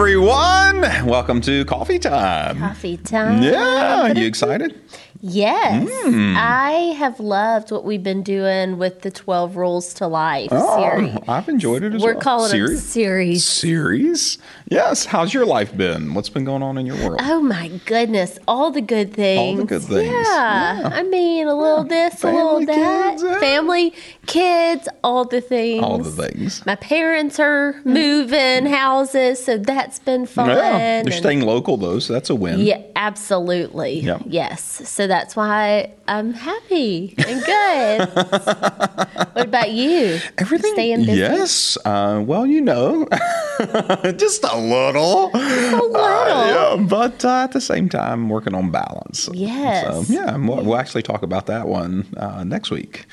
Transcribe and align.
everyone. 0.00 0.82
Welcome 1.06 1.40
to 1.40 1.64
Coffee 1.64 1.98
Time. 1.98 2.58
Coffee 2.58 2.98
time. 2.98 3.42
Yeah, 3.42 4.08
you 4.12 4.26
excited? 4.26 4.78
Yes. 5.22 5.88
Hmm. 5.90 6.34
I 6.36 6.94
have 6.98 7.18
loved 7.18 7.70
what 7.72 7.82
we've 7.84 8.02
been 8.02 8.22
doing 8.22 8.76
with 8.76 9.00
the 9.00 9.10
12 9.10 9.56
Rules 9.56 9.94
to 9.94 10.06
Life 10.06 10.50
Oh, 10.52 10.78
series. 10.92 11.16
I've 11.26 11.48
enjoyed 11.48 11.82
it 11.82 11.94
as 11.94 12.02
We're 12.02 12.12
well. 12.12 12.20
calling 12.20 12.54
it 12.54 12.62
a 12.62 12.76
Series? 12.76 13.42
series. 13.44 14.36
Yes. 14.68 15.06
How's 15.06 15.32
your 15.32 15.46
life 15.46 15.74
been? 15.74 16.12
What's 16.12 16.28
been 16.28 16.44
going 16.44 16.62
on 16.62 16.76
in 16.76 16.84
your 16.84 16.96
world? 16.96 17.20
Oh 17.24 17.40
my 17.40 17.68
goodness, 17.86 18.38
all 18.46 18.70
the 18.70 18.82
good 18.82 19.14
things. 19.14 19.58
All 19.58 19.64
the 19.64 19.64
good 19.64 19.82
things. 19.82 20.12
Yeah. 20.12 20.80
Yeah. 20.80 20.90
I 20.92 21.02
mean, 21.04 21.48
a 21.48 21.54
little 21.56 21.84
this, 21.84 22.22
a 22.22 22.26
little 22.30 22.60
that. 22.66 23.12
kids, 23.12 23.22
yeah. 23.22 23.40
Family, 23.40 23.94
kids, 24.26 24.88
all 25.04 25.24
the 25.24 25.40
things. 25.40 25.82
All 25.82 25.98
the 25.98 26.10
things. 26.10 26.64
My 26.66 26.74
parents 26.76 27.38
are 27.40 27.80
moving 27.84 28.66
houses, 28.66 29.42
so 29.44 29.58
that's 29.58 29.98
been 30.00 30.26
fun. 30.26 30.48
Yeah, 30.50 30.76
and- 30.76 31.06
you're 31.08 31.16
staying 31.16 31.42
local 31.42 31.76
though, 31.76 31.98
so 31.98 32.12
that's 32.12 32.30
a 32.30 32.34
win. 32.34 32.60
Yeah, 32.60 32.80
absolutely. 32.96 34.00
Yep. 34.00 34.22
Yes. 34.26 34.62
So 34.88 35.06
that's 35.06 35.36
why 35.36 35.92
I'm 36.08 36.32
happy 36.34 37.14
and 37.18 37.44
good. 37.44 38.08
what 39.34 39.46
about 39.48 39.70
you? 39.72 40.18
Everything. 40.38 40.72
Staying 40.74 41.04
busy? 41.06 41.18
Yes. 41.20 41.78
Uh, 41.84 42.22
well, 42.24 42.46
you 42.46 42.60
know, 42.60 43.06
just 44.16 44.44
a 44.44 44.56
little. 44.58 45.30
A 45.34 45.38
little. 45.38 45.96
Uh, 45.96 46.76
yeah, 46.76 46.86
but 46.88 47.24
uh, 47.24 47.44
at 47.44 47.52
the 47.52 47.60
same 47.60 47.88
time, 47.88 48.28
working 48.28 48.54
on 48.54 48.70
balance. 48.70 49.28
Yes. 49.32 50.06
So, 50.06 50.12
yeah, 50.12 50.36
we'll, 50.36 50.62
we'll 50.64 50.76
actually 50.76 51.02
talk 51.02 51.22
about 51.22 51.46
that 51.46 51.68
one 51.68 52.06
uh, 52.16 52.44
next 52.44 52.70
week. 52.70 53.06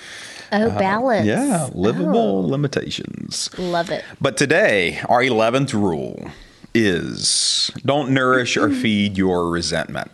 Oh, 0.54 0.70
balance. 0.72 1.26
Yeah, 1.26 1.70
livable 1.74 2.18
Oh, 2.18 2.40
limitations. 2.48 3.50
love 3.58 3.90
it. 3.90 4.06
But 4.22 4.38
today, 4.38 5.00
our 5.10 5.22
11th 5.22 5.74
rule 5.74 6.30
is 6.74 7.72
don't 7.86 8.12
nourish 8.12 8.56
or 8.58 8.70
feed 8.70 9.18
your 9.18 9.50
resentment. 9.50 10.12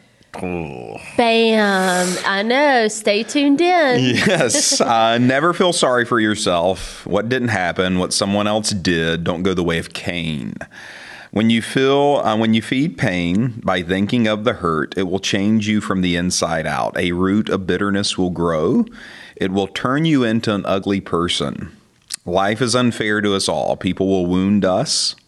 Bam. 1.17 2.15
I 2.25 2.43
know. 2.43 2.87
Stay 2.87 3.23
tuned 3.23 3.61
in. 3.61 3.99
Yes. 4.15 4.79
Uh, 4.89 5.17
never 5.17 5.53
feel 5.53 5.73
sorry 5.73 6.05
for 6.05 6.19
yourself. 6.19 7.05
What 7.05 7.29
didn't 7.29 7.49
happen, 7.49 7.99
what 7.99 8.13
someone 8.13 8.47
else 8.47 8.69
did, 8.71 9.23
don't 9.23 9.43
go 9.43 9.53
the 9.53 9.63
way 9.63 9.77
of 9.77 9.93
Cain. 9.93 10.53
When 11.31 11.49
you 11.51 11.61
feel, 11.61 12.21
uh, 12.23 12.35
when 12.37 12.53
you 12.55 12.61
feed 12.61 12.97
pain 12.97 13.61
by 13.63 13.83
thinking 13.83 14.27
of 14.27 14.43
the 14.45 14.53
hurt, 14.53 14.97
it 14.97 15.03
will 15.03 15.19
change 15.19 15.67
you 15.67 15.79
from 15.79 16.01
the 16.01 16.15
inside 16.15 16.65
out. 16.65 16.97
A 16.97 17.11
root 17.11 17.49
of 17.49 17.67
bitterness 17.67 18.17
will 18.17 18.31
grow. 18.31 18.85
It 19.35 19.51
will 19.51 19.67
turn 19.67 20.05
you 20.05 20.23
into 20.23 20.53
an 20.55 20.65
ugly 20.65 21.01
person. 21.01 21.75
Life 22.25 22.61
is 22.61 22.75
unfair 22.75 23.21
to 23.21 23.35
us 23.35 23.47
all. 23.47 23.77
People 23.77 24.07
will 24.07 24.25
wound 24.25 24.65
us. 24.65 25.15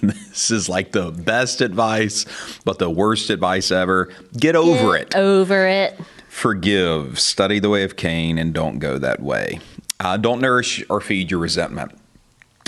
This 0.00 0.52
is 0.52 0.68
like 0.68 0.92
the 0.92 1.10
best 1.10 1.60
advice, 1.60 2.24
but 2.64 2.78
the 2.78 2.88
worst 2.88 3.30
advice 3.30 3.72
ever. 3.72 4.12
Get 4.36 4.54
over 4.54 4.94
it 4.94 5.12
Over 5.16 5.66
it. 5.66 5.98
forgive, 6.28 7.18
study 7.18 7.58
the 7.58 7.68
way 7.68 7.82
of 7.82 7.96
Cain, 7.96 8.38
and 8.38 8.54
don't 8.54 8.78
go 8.78 8.96
that 8.98 9.18
way. 9.20 9.58
Uh, 9.98 10.16
don't 10.16 10.40
nourish 10.40 10.84
or 10.88 11.00
feed 11.00 11.32
your 11.32 11.40
resentment. 11.40 11.98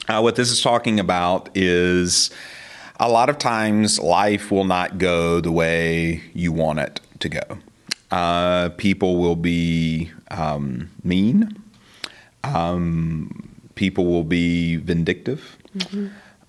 Uh, 0.08 0.20
what 0.20 0.34
this 0.34 0.50
is 0.50 0.60
talking 0.60 0.98
about 0.98 1.50
is 1.54 2.30
a 3.00 3.08
lot 3.08 3.28
of 3.28 3.38
times 3.38 3.98
life 3.98 4.50
will 4.50 4.64
not 4.64 4.98
go 4.98 5.40
the 5.40 5.50
way 5.50 6.20
you 6.34 6.52
want 6.52 6.78
it 6.78 7.00
to 7.20 7.28
go. 7.28 7.40
Uh, 8.10 8.68
people 8.76 9.16
will 9.16 9.36
be 9.36 10.10
um, 10.30 10.90
mean. 11.02 11.56
Um, 12.44 13.58
people 13.74 14.06
will 14.06 14.24
be 14.24 14.76
vindictive. 14.76 15.56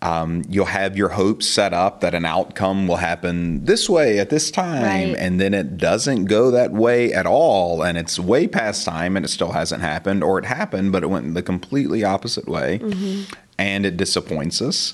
Um, 0.03 0.41
you'll 0.49 0.65
have 0.65 0.97
your 0.97 1.09
hopes 1.09 1.47
set 1.47 1.73
up 1.73 2.01
that 2.01 2.15
an 2.15 2.25
outcome 2.25 2.87
will 2.87 2.95
happen 2.95 3.65
this 3.65 3.87
way 3.87 4.17
at 4.19 4.31
this 4.31 4.49
time, 4.49 4.81
Right. 4.83 5.15
and 5.17 5.39
then 5.39 5.53
it 5.53 5.77
doesn't 5.77 6.25
go 6.25 6.49
that 6.51 6.71
way 6.71 7.13
at 7.13 7.27
all, 7.27 7.83
and 7.83 7.97
it's 7.99 8.17
way 8.19 8.47
past 8.47 8.83
time, 8.83 9.15
and 9.15 9.23
it 9.23 9.29
still 9.29 9.51
hasn't 9.51 9.83
happened, 9.83 10.23
or 10.23 10.39
it 10.39 10.45
happened, 10.45 10.91
but 10.91 11.03
it 11.03 11.07
went 11.11 11.35
the 11.35 11.43
completely 11.43 12.03
opposite 12.03 12.47
way, 12.47 12.79
and 13.59 13.85
it 13.85 13.95
disappoints 13.95 14.59
us. 14.59 14.93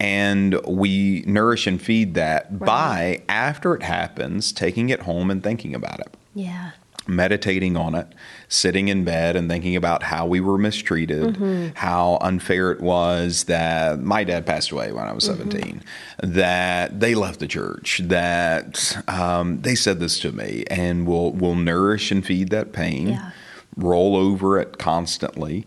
And 0.00 0.60
we 0.66 1.22
nourish 1.26 1.66
and 1.66 1.80
feed 1.80 2.14
that 2.14 2.58
by, 2.58 3.22
after 3.28 3.74
it 3.74 3.82
happens, 3.82 4.52
taking 4.52 4.90
it 4.90 5.00
home 5.02 5.30
and 5.30 5.42
thinking 5.42 5.74
about 5.74 5.98
it 6.00 6.14
Yeah. 6.34 6.70
meditating 7.08 7.74
on 7.76 7.94
it, 7.94 8.06
sitting 8.48 8.88
in 8.88 9.02
bed 9.02 9.34
and 9.34 9.48
thinking 9.50 9.74
about 9.74 10.02
how 10.04 10.26
we 10.26 10.40
were 10.40 10.58
mistreated, 10.58 11.72
how 11.76 12.18
unfair 12.20 12.70
it 12.70 12.80
was 12.82 13.44
that 13.44 13.98
my 14.00 14.22
dad 14.24 14.44
passed 14.46 14.70
away 14.70 14.92
when 14.92 15.04
I 15.06 15.12
was 15.12 15.24
17, 15.24 15.82
that 16.22 17.00
they 17.00 17.14
left 17.14 17.40
the 17.40 17.46
church, 17.48 18.02
that 18.04 19.02
um, 19.08 19.62
they 19.62 19.74
said 19.74 20.00
this 20.00 20.20
to 20.20 20.32
me, 20.32 20.64
and 20.70 21.06
we'll, 21.06 21.32
we'll 21.32 21.54
nourish 21.56 22.10
and 22.12 22.24
feed 22.24 22.50
that 22.50 22.72
pain, 22.72 23.08
Yeah. 23.08 23.30
roll 23.74 24.14
over 24.14 24.60
it 24.60 24.76
constantly, 24.78 25.66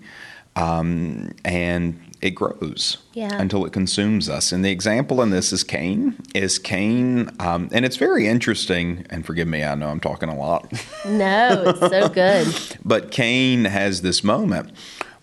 um, 0.56 1.32
and 1.44 2.00
it 2.22 2.32
grows 2.32 2.98
Yeah. 3.14 3.40
until 3.42 3.66
it 3.66 3.74
consumes 3.74 4.30
us. 4.30 4.52
And 4.52 4.64
the 4.64 4.70
example 4.72 5.22
in 5.22 5.32
this 5.32 5.52
is 5.52 5.64
Cain. 5.64 6.16
Is 6.36 6.60
Cain, 6.60 7.30
um, 7.40 7.70
and 7.72 7.84
it's 7.86 7.98
very 7.98 8.28
interesting. 8.28 9.06
And 9.10 9.26
forgive 9.26 9.48
me, 9.48 9.64
I 9.64 9.74
know 9.76 9.88
I'm 9.90 10.00
talking 10.00 10.30
a 10.30 10.36
lot. 10.38 10.72
No, 11.08 11.64
it's 11.68 11.80
so 11.80 12.08
good. 12.10 12.48
But 12.86 13.12
Cain 13.12 13.66
has 13.66 14.02
this 14.02 14.24
moment 14.24 14.72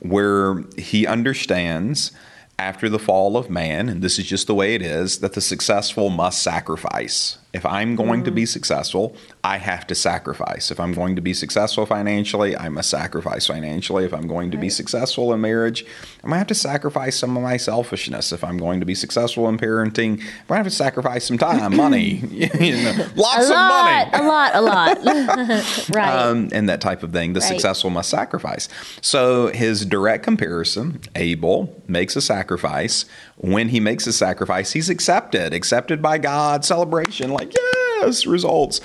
where 0.00 0.64
he 0.76 1.06
understands 1.06 2.12
after 2.58 2.88
the 2.88 2.98
fall 2.98 3.36
of 3.36 3.48
man, 3.48 3.88
and 3.88 4.02
this 4.02 4.18
is 4.18 4.26
just 4.26 4.48
the 4.48 4.54
way 4.54 4.74
it 4.74 4.82
is, 4.82 5.18
that 5.20 5.34
the 5.34 5.40
successful 5.40 6.10
must 6.10 6.42
sacrifice. 6.42 7.38
If 7.52 7.64
I'm 7.64 7.96
going 7.96 8.24
to 8.24 8.30
be 8.30 8.44
successful, 8.44 9.16
I 9.42 9.56
have 9.56 9.86
to 9.86 9.94
sacrifice. 9.94 10.70
If 10.70 10.78
I'm 10.78 10.92
going 10.92 11.16
to 11.16 11.22
be 11.22 11.32
successful 11.32 11.86
financially, 11.86 12.54
I 12.56 12.68
must 12.68 12.90
sacrifice 12.90 13.46
financially. 13.46 14.04
If 14.04 14.12
I'm 14.12 14.26
going 14.26 14.50
to 14.50 14.58
be 14.58 14.68
successful 14.68 15.32
in 15.32 15.40
marriage, 15.40 15.82
I'm 16.22 16.30
going 16.30 16.34
to 16.34 16.38
have 16.38 16.46
to 16.48 16.54
sacrifice 16.54 17.16
some 17.16 17.36
of 17.38 17.42
my 17.42 17.56
selfishness. 17.56 18.32
If 18.32 18.44
I'm 18.44 18.58
going 18.58 18.80
to 18.80 18.86
be 18.86 18.94
successful 18.94 19.48
in 19.48 19.56
parenting, 19.56 20.12
I'm 20.12 20.18
going 20.18 20.24
to 20.48 20.54
have 20.56 20.66
to 20.66 20.70
sacrifice 20.70 21.24
some 21.24 21.38
time, 21.38 21.74
money, 21.84 22.16
you 22.60 22.76
know, 22.82 23.06
lots 23.16 23.44
of 23.44 23.56
money 23.56 24.10
a 24.12 24.22
lot, 24.22 24.54
a 24.54 24.60
lot. 24.60 24.98
right. 25.94 26.12
um, 26.12 26.48
and 26.52 26.68
that 26.68 26.80
type 26.80 27.02
of 27.02 27.12
thing. 27.12 27.32
The 27.32 27.40
Right. 27.40 27.48
successful 27.48 27.88
must 27.90 28.10
sacrifice. 28.10 28.68
So 29.00 29.46
his 29.48 29.86
direct 29.86 30.24
comparison, 30.24 31.00
Abel 31.14 31.82
makes 31.86 32.16
a 32.16 32.20
sacrifice. 32.20 33.04
When 33.36 33.68
he 33.68 33.78
makes 33.80 34.06
a 34.06 34.12
sacrifice, 34.12 34.72
he's 34.72 34.90
accepted, 34.90 35.54
accepted 35.54 36.02
by 36.02 36.18
God, 36.18 36.64
celebration, 36.64 37.30
like, 37.38 37.54
yes, 37.54 38.26
results. 38.26 38.80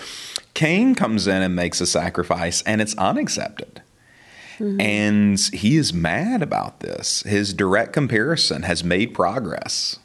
Cain 0.53 0.96
comes 0.96 1.28
in 1.28 1.41
and 1.41 1.56
makes 1.56 1.81
a 1.81 1.86
sacrifice, 1.86 2.62
and 2.64 2.81
it's 2.81 2.96
unaccepted. 2.96 3.81
Mm-hmm. 4.59 4.81
And 4.81 5.40
he 5.53 5.78
is 5.78 5.94
mad 5.94 6.41
about 6.41 6.80
this. 6.80 7.24
His 7.24 7.53
direct 7.53 7.92
comparison 7.94 8.63
has 8.63 8.84
made 8.84 9.13
progress. 9.13 9.97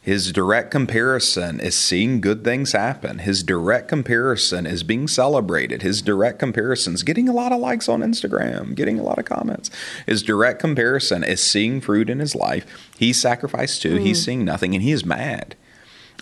His 0.00 0.32
direct 0.32 0.70
comparison 0.70 1.60
is 1.60 1.74
seeing 1.74 2.20
good 2.20 2.44
things 2.44 2.72
happen. 2.72 3.20
His 3.20 3.42
direct 3.42 3.88
comparison 3.88 4.66
is 4.66 4.82
being 4.82 5.08
celebrated. 5.08 5.80
His 5.80 6.02
direct 6.02 6.38
comparison 6.38 6.92
is 6.92 7.02
getting 7.02 7.26
a 7.26 7.32
lot 7.32 7.52
of 7.52 7.60
likes 7.60 7.88
on 7.88 8.02
Instagram, 8.02 8.74
getting 8.74 8.98
a 8.98 9.02
lot 9.02 9.18
of 9.18 9.24
comments. 9.24 9.70
His 10.06 10.22
direct 10.22 10.60
comparison 10.60 11.24
is 11.24 11.42
seeing 11.42 11.80
fruit 11.80 12.10
in 12.10 12.18
his 12.18 12.34
life. 12.34 12.66
He's 12.98 13.18
sacrificed 13.18 13.80
too. 13.80 13.96
He's 13.96 14.22
seeing 14.22 14.44
nothing 14.44 14.74
and 14.74 14.82
he 14.82 14.92
is 14.92 15.06
mad. 15.06 15.56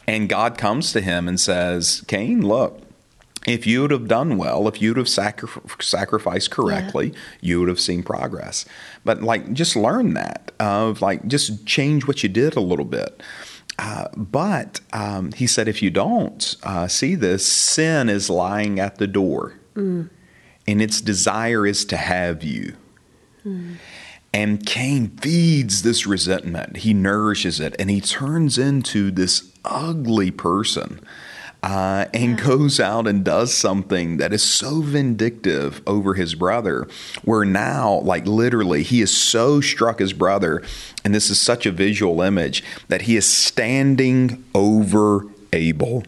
And 0.07 0.29
God 0.29 0.59
comes 0.59 0.93
to 0.93 1.01
him 1.01 1.29
and 1.29 1.39
says, 1.41 2.05
Cain, 2.09 2.43
look, 2.47 2.81
if 3.47 3.67
you 3.67 3.83
would 3.83 3.91
have 3.91 4.09
done 4.09 4.37
well, 4.37 4.69
if 4.69 4.81
you'd 4.81 4.97
have 4.97 5.09
sacri- 5.09 5.49
sacrificed 5.81 6.51
correctly, 6.51 7.13
you 7.41 7.59
would 7.61 7.69
have 7.69 7.81
seen 7.81 8.03
progress. 8.03 8.65
But 9.05 9.23
like, 9.23 9.53
just 9.53 9.75
learn 9.75 10.15
that 10.15 10.53
of 10.61 11.03
like, 11.03 11.27
just 11.27 11.67
change 11.67 12.07
what 12.07 12.23
you 12.23 12.29
did 12.29 12.57
a 12.57 12.61
little 12.61 12.85
bit. 12.85 13.23
Uh, 13.79 14.07
but 14.17 14.81
um, 14.93 15.33
he 15.33 15.47
said, 15.47 15.67
if 15.67 15.83
you 15.83 15.91
don't 15.91 16.57
uh, 16.63 16.87
see 16.87 17.15
this, 17.15 17.45
sin 17.45 18.09
is 18.09 18.29
lying 18.31 18.79
at 18.79 18.99
the 18.99 19.07
door, 19.07 19.55
and 20.67 20.81
its 20.83 21.01
desire 21.01 21.67
is 21.67 21.85
to 21.87 21.97
have 21.97 22.45
you. 22.45 22.77
And 24.35 24.65
Cain 24.65 25.09
feeds 25.19 25.83
this 25.83 26.07
resentment. 26.07 26.79
He 26.79 26.95
nourishes 26.95 27.61
it, 27.61 27.77
and 27.79 27.91
he 27.91 28.01
turns 28.01 28.57
into 28.57 29.11
this 29.11 29.53
ugly 29.65 30.31
person. 30.31 31.01
Uh, 31.63 32.07
and 32.13 32.43
goes 32.43 32.81
out 32.81 33.07
and 33.07 33.25
does 33.25 33.55
something 33.55 34.17
that 34.17 34.33
is 34.33 34.43
so 34.43 34.81
vindictive 34.81 35.81
over 35.87 36.15
his 36.15 36.35
brother, 36.35 36.89
where 37.25 37.45
now, 37.45 38.01
like 38.01 38.27
literally, 38.27 38.83
he 38.83 39.01
is 39.01 39.17
so 39.17 39.61
struck 39.61 40.01
his 40.01 40.13
brother, 40.13 40.61
and 41.05 41.15
this 41.15 41.31
is 41.31 41.41
such 41.41 41.65
a 41.65 41.71
visual 41.71 42.21
image 42.21 42.65
that 42.89 43.03
he 43.03 43.17
is 43.17 43.27
standing 43.27 44.45
over 44.57 45.25
Abel 45.53 46.03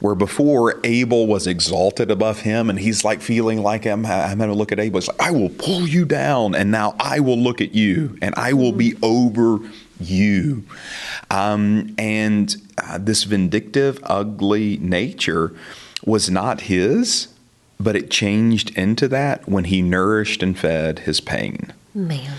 where 0.00 0.14
before 0.14 0.80
Abel 0.82 1.26
was 1.26 1.46
exalted 1.46 2.10
above 2.10 2.40
him, 2.40 2.68
and 2.68 2.78
he's 2.78 3.04
like 3.04 3.20
feeling 3.20 3.62
like 3.62 3.86
I'm, 3.86 4.04
I'm 4.04 4.38
going 4.38 4.50
to 4.50 4.56
look 4.56 4.72
at 4.72 4.80
Abel. 4.80 4.98
It's 4.98 5.08
like, 5.08 5.20
I 5.20 5.30
will 5.30 5.50
pull 5.50 5.86
you 5.86 6.04
down, 6.04 6.54
and 6.54 6.70
now 6.70 6.96
I 6.98 7.20
will 7.20 7.38
look 7.38 7.60
at 7.60 7.74
you, 7.74 8.18
and 8.20 8.34
I 8.36 8.54
will 8.54 8.72
be 8.72 8.96
over 9.02 9.60
you. 10.00 10.64
Um, 11.30 11.94
and 11.98 12.56
uh, 12.82 12.98
this 12.98 13.24
vindictive, 13.24 14.00
ugly 14.04 14.78
nature 14.78 15.52
was 16.04 16.30
not 16.30 16.62
his, 16.62 17.28
but 17.78 17.94
it 17.94 18.10
changed 18.10 18.76
into 18.76 19.06
that 19.08 19.48
when 19.48 19.64
he 19.64 19.82
nourished 19.82 20.42
and 20.42 20.58
fed 20.58 21.00
his 21.00 21.20
pain. 21.20 21.72
Man. 21.94 22.36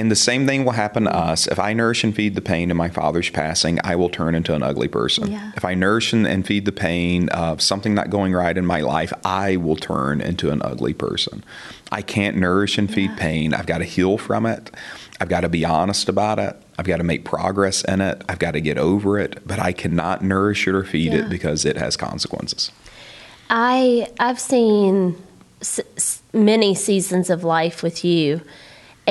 And 0.00 0.10
the 0.10 0.16
same 0.16 0.46
thing 0.46 0.64
will 0.64 0.72
happen 0.72 1.04
to 1.04 1.14
us. 1.14 1.46
If 1.46 1.58
I 1.58 1.74
nourish 1.74 2.04
and 2.04 2.14
feed 2.14 2.34
the 2.34 2.40
pain 2.40 2.70
of 2.70 2.76
my 2.78 2.88
father's 2.88 3.28
passing, 3.28 3.78
I 3.84 3.96
will 3.96 4.08
turn 4.08 4.34
into 4.34 4.54
an 4.54 4.62
ugly 4.62 4.88
person. 4.88 5.30
Yeah. 5.30 5.52
If 5.58 5.64
I 5.64 5.74
nourish 5.74 6.14
and, 6.14 6.46
feed 6.46 6.64
the 6.64 6.72
pain 6.72 7.28
of 7.28 7.60
something 7.60 7.92
not 7.94 8.08
going 8.08 8.32
right 8.32 8.56
in 8.56 8.64
my 8.64 8.80
life, 8.80 9.12
I 9.26 9.56
will 9.56 9.76
turn 9.76 10.22
into 10.22 10.50
an 10.50 10.62
ugly 10.62 10.94
person. 10.94 11.44
I 11.92 12.00
can't 12.00 12.38
nourish 12.38 12.78
and 12.78 12.90
feed 12.92 13.10
Yeah. 13.10 13.16
pain. 13.16 13.52
I've 13.52 13.66
got 13.66 13.78
to 13.78 13.84
heal 13.84 14.16
from 14.16 14.46
it. 14.46 14.70
I've 15.20 15.28
got 15.28 15.42
to 15.42 15.50
be 15.50 15.66
honest 15.66 16.08
about 16.08 16.38
it. 16.38 16.56
I've 16.78 16.86
got 16.86 16.96
to 16.96 17.04
make 17.04 17.26
progress 17.26 17.84
in 17.84 18.00
it. 18.00 18.22
I've 18.26 18.38
got 18.38 18.52
to 18.52 18.60
get 18.62 18.78
over 18.78 19.18
it. 19.18 19.46
But 19.46 19.58
I 19.58 19.72
cannot 19.72 20.24
nourish 20.24 20.66
it 20.66 20.74
or 20.74 20.82
feed 20.82 21.12
Yeah. 21.12 21.18
it 21.26 21.28
because 21.28 21.66
it 21.66 21.76
has 21.76 21.98
consequences. 21.98 22.72
I 23.50 24.08
I've 24.18 24.40
seen 24.40 25.16
s- 25.60 25.80
s- 25.98 26.22
many 26.32 26.74
seasons 26.74 27.28
of 27.28 27.44
life 27.44 27.82
with 27.82 28.02
you, 28.02 28.40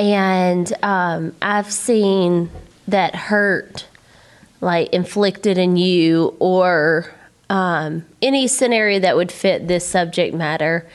and 0.00 0.72
um, 0.82 1.34
I've 1.42 1.70
seen 1.70 2.50
that 2.88 3.14
hurt, 3.14 3.86
like 4.62 4.88
inflicted 4.94 5.58
in 5.58 5.76
you, 5.76 6.34
or 6.38 7.14
um, 7.50 8.06
any 8.22 8.48
scenario 8.48 8.98
that 9.00 9.14
would 9.14 9.30
fit 9.30 9.68
this 9.68 9.86
subject 9.86 10.34
matter. 10.34 10.88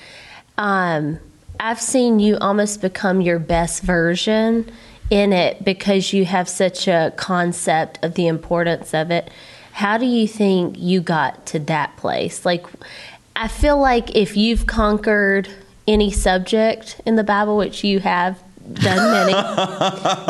Um, 0.57 1.19
I've 1.59 1.79
seen 1.79 2.19
you 2.19 2.37
almost 2.39 2.81
become 2.81 3.21
your 3.21 3.37
best 3.37 3.83
version 3.83 4.71
in 5.11 5.33
it 5.33 5.63
because 5.63 6.11
you 6.11 6.25
have 6.25 6.49
such 6.49 6.87
a 6.87 7.13
concept 7.15 8.03
of 8.03 8.15
the 8.15 8.25
importance 8.25 8.91
of 8.95 9.11
it. 9.11 9.29
How 9.73 9.99
do 9.99 10.07
you 10.07 10.27
think 10.27 10.77
you 10.79 10.99
got 11.01 11.45
to 11.47 11.59
that 11.59 11.95
place? 11.97 12.43
Like, 12.43 12.65
I 13.35 13.49
feel 13.49 13.77
like 13.77 14.15
if 14.15 14.35
you've 14.35 14.65
conquered 14.65 15.47
any 15.87 16.09
subject 16.09 16.99
in 17.05 17.17
the 17.17 17.23
Bible, 17.23 17.55
which 17.55 17.83
you 17.83 17.99
have 17.99 18.41
done 18.73 19.11
many, 19.11 19.33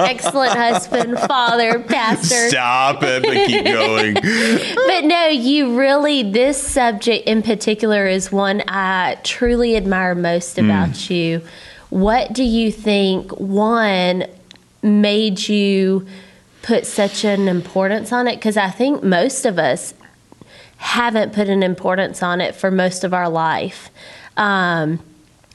excellent 0.09 0.53
husband, 0.53 1.17
father, 1.19 1.79
pastor, 1.79 2.49
Stop 2.49 3.01
it, 3.03 3.23
but 3.23 3.33
keep 3.47 3.65
going. 3.65 4.13
but 4.87 5.05
no, 5.05 5.27
you 5.27 5.77
really, 5.77 6.23
this 6.23 6.61
subject 6.61 7.27
in 7.27 7.41
particular 7.41 8.07
is 8.07 8.31
one 8.31 8.63
I 8.67 9.17
truly 9.23 9.75
admire 9.75 10.15
most 10.15 10.57
about 10.57 11.09
you. 11.09 11.41
What 11.89 12.33
do 12.33 12.43
you 12.43 12.71
think, 12.71 13.31
one, 13.39 14.25
made 14.81 15.47
you 15.47 16.05
put 16.61 16.85
such 16.85 17.23
an 17.23 17.47
importance 17.47 18.11
on 18.11 18.27
it? 18.27 18.35
Because 18.35 18.57
I 18.57 18.69
think 18.69 19.03
most 19.03 19.45
of 19.45 19.57
us 19.57 19.93
haven't 20.77 21.33
put 21.33 21.47
an 21.47 21.63
importance 21.63 22.21
on 22.21 22.41
it 22.41 22.55
for 22.55 22.69
most 22.69 23.03
of 23.03 23.13
our 23.13 23.29
life. 23.29 23.89
Um, 24.37 24.99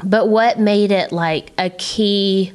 but 0.02 0.28
what 0.28 0.58
made 0.58 0.90
it 0.90 1.12
like 1.12 1.52
a 1.58 1.70
key 1.70 2.52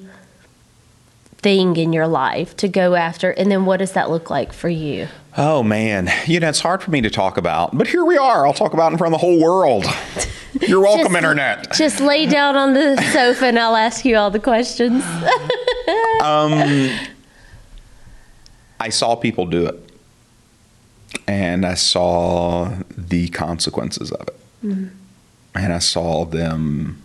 thing 1.45 1.77
in 1.77 1.93
your 1.93 2.07
life 2.07 2.57
to 2.57 2.67
go 2.67 2.95
after? 2.95 3.29
And 3.29 3.51
then 3.51 3.67
what 3.67 3.77
does 3.77 3.91
that 3.91 4.09
look 4.09 4.31
like 4.31 4.51
for 4.51 4.67
you? 4.67 5.07
Oh 5.37 5.61
man, 5.61 6.09
you 6.25 6.39
know 6.39 6.49
it's 6.49 6.61
hard 6.61 6.81
for 6.81 6.89
me 6.89 7.01
to 7.01 7.09
talk 7.11 7.37
about, 7.37 7.77
but 7.77 7.85
here 7.85 8.03
we 8.03 8.17
are. 8.17 8.47
I'll 8.47 8.53
talk 8.53 8.73
about 8.73 8.91
it 8.91 8.93
in 8.93 8.97
front 8.97 9.13
of 9.13 9.21
the 9.21 9.27
whole 9.27 9.39
world. 9.39 9.85
You're 10.67 10.81
welcome, 10.81 11.13
Just- 11.13 11.15
internet. 11.15 11.71
Just 11.73 11.99
lay 11.99 12.25
down 12.25 12.55
on 12.55 12.73
the 12.73 12.99
sofa 13.13 13.45
and 13.45 13.59
I'll 13.59 13.75
ask 13.75 14.05
you 14.05 14.17
all 14.17 14.31
the 14.31 14.39
questions. 14.39 15.03
um, 16.23 16.89
I 18.79 18.89
saw 18.89 19.15
people 19.15 19.45
do 19.45 19.67
it, 19.67 19.89
and 21.27 21.63
I 21.63 21.75
saw 21.75 22.73
the 22.97 23.27
consequences 23.27 24.11
of 24.11 24.29
it, 24.29 24.39
and 24.63 25.73
I 25.73 25.77
saw 25.77 26.25
them 26.25 27.03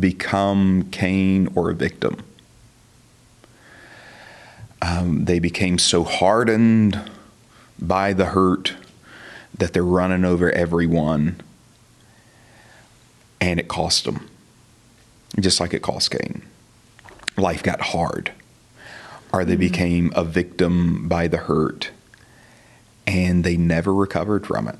become 0.00 0.88
Cain 0.90 1.48
or 1.54 1.70
a 1.70 1.74
victim. 1.74 2.24
Um, 4.82 5.24
they 5.26 5.38
became 5.38 5.78
so 5.78 6.04
hardened 6.04 7.10
by 7.78 8.12
the 8.12 8.26
hurt 8.26 8.74
that 9.56 9.72
they're 9.72 9.82
running 9.82 10.24
over 10.24 10.50
everyone, 10.50 11.40
and 13.40 13.60
it 13.60 13.68
cost 13.68 14.04
them, 14.04 14.28
just 15.38 15.60
like 15.60 15.74
it 15.74 15.82
cost 15.82 16.10
Cain. 16.10 16.42
Life 17.36 17.62
got 17.62 17.80
hard, 17.80 18.32
or 19.32 19.44
they 19.44 19.56
became 19.56 20.12
a 20.14 20.24
victim 20.24 21.08
by 21.08 21.28
the 21.28 21.38
hurt, 21.38 21.90
and 23.06 23.44
they 23.44 23.56
never 23.56 23.94
recovered 23.94 24.46
from 24.46 24.68
it. 24.68 24.78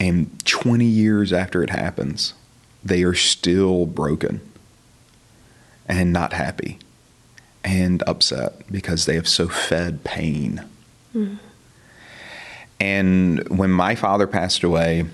And 0.00 0.44
20 0.44 0.84
years 0.84 1.32
after 1.32 1.62
it 1.62 1.70
happens, 1.70 2.34
they 2.84 3.02
are 3.02 3.14
still 3.14 3.86
broken 3.86 4.40
and 5.86 6.12
not 6.12 6.32
happy 6.34 6.78
and 7.68 8.02
upset 8.06 8.54
because 8.72 9.04
they 9.04 9.14
have 9.14 9.28
so 9.28 9.46
fed 9.46 10.02
pain. 10.02 10.64
And 12.80 13.46
when 13.48 13.70
my 13.70 13.94
father 13.94 14.26
passed 14.26 14.64
away, 14.64 15.04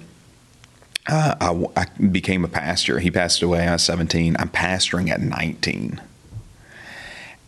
uh, 1.08 1.34
I, 1.40 1.82
I 1.82 1.86
became 2.06 2.44
a 2.44 2.48
pastor. 2.48 3.00
He 3.00 3.10
passed 3.10 3.42
away. 3.42 3.66
I 3.66 3.72
was 3.72 3.82
17. 3.82 4.36
I'm 4.38 4.50
pastoring 4.50 5.10
at 5.10 5.20
19. 5.20 6.00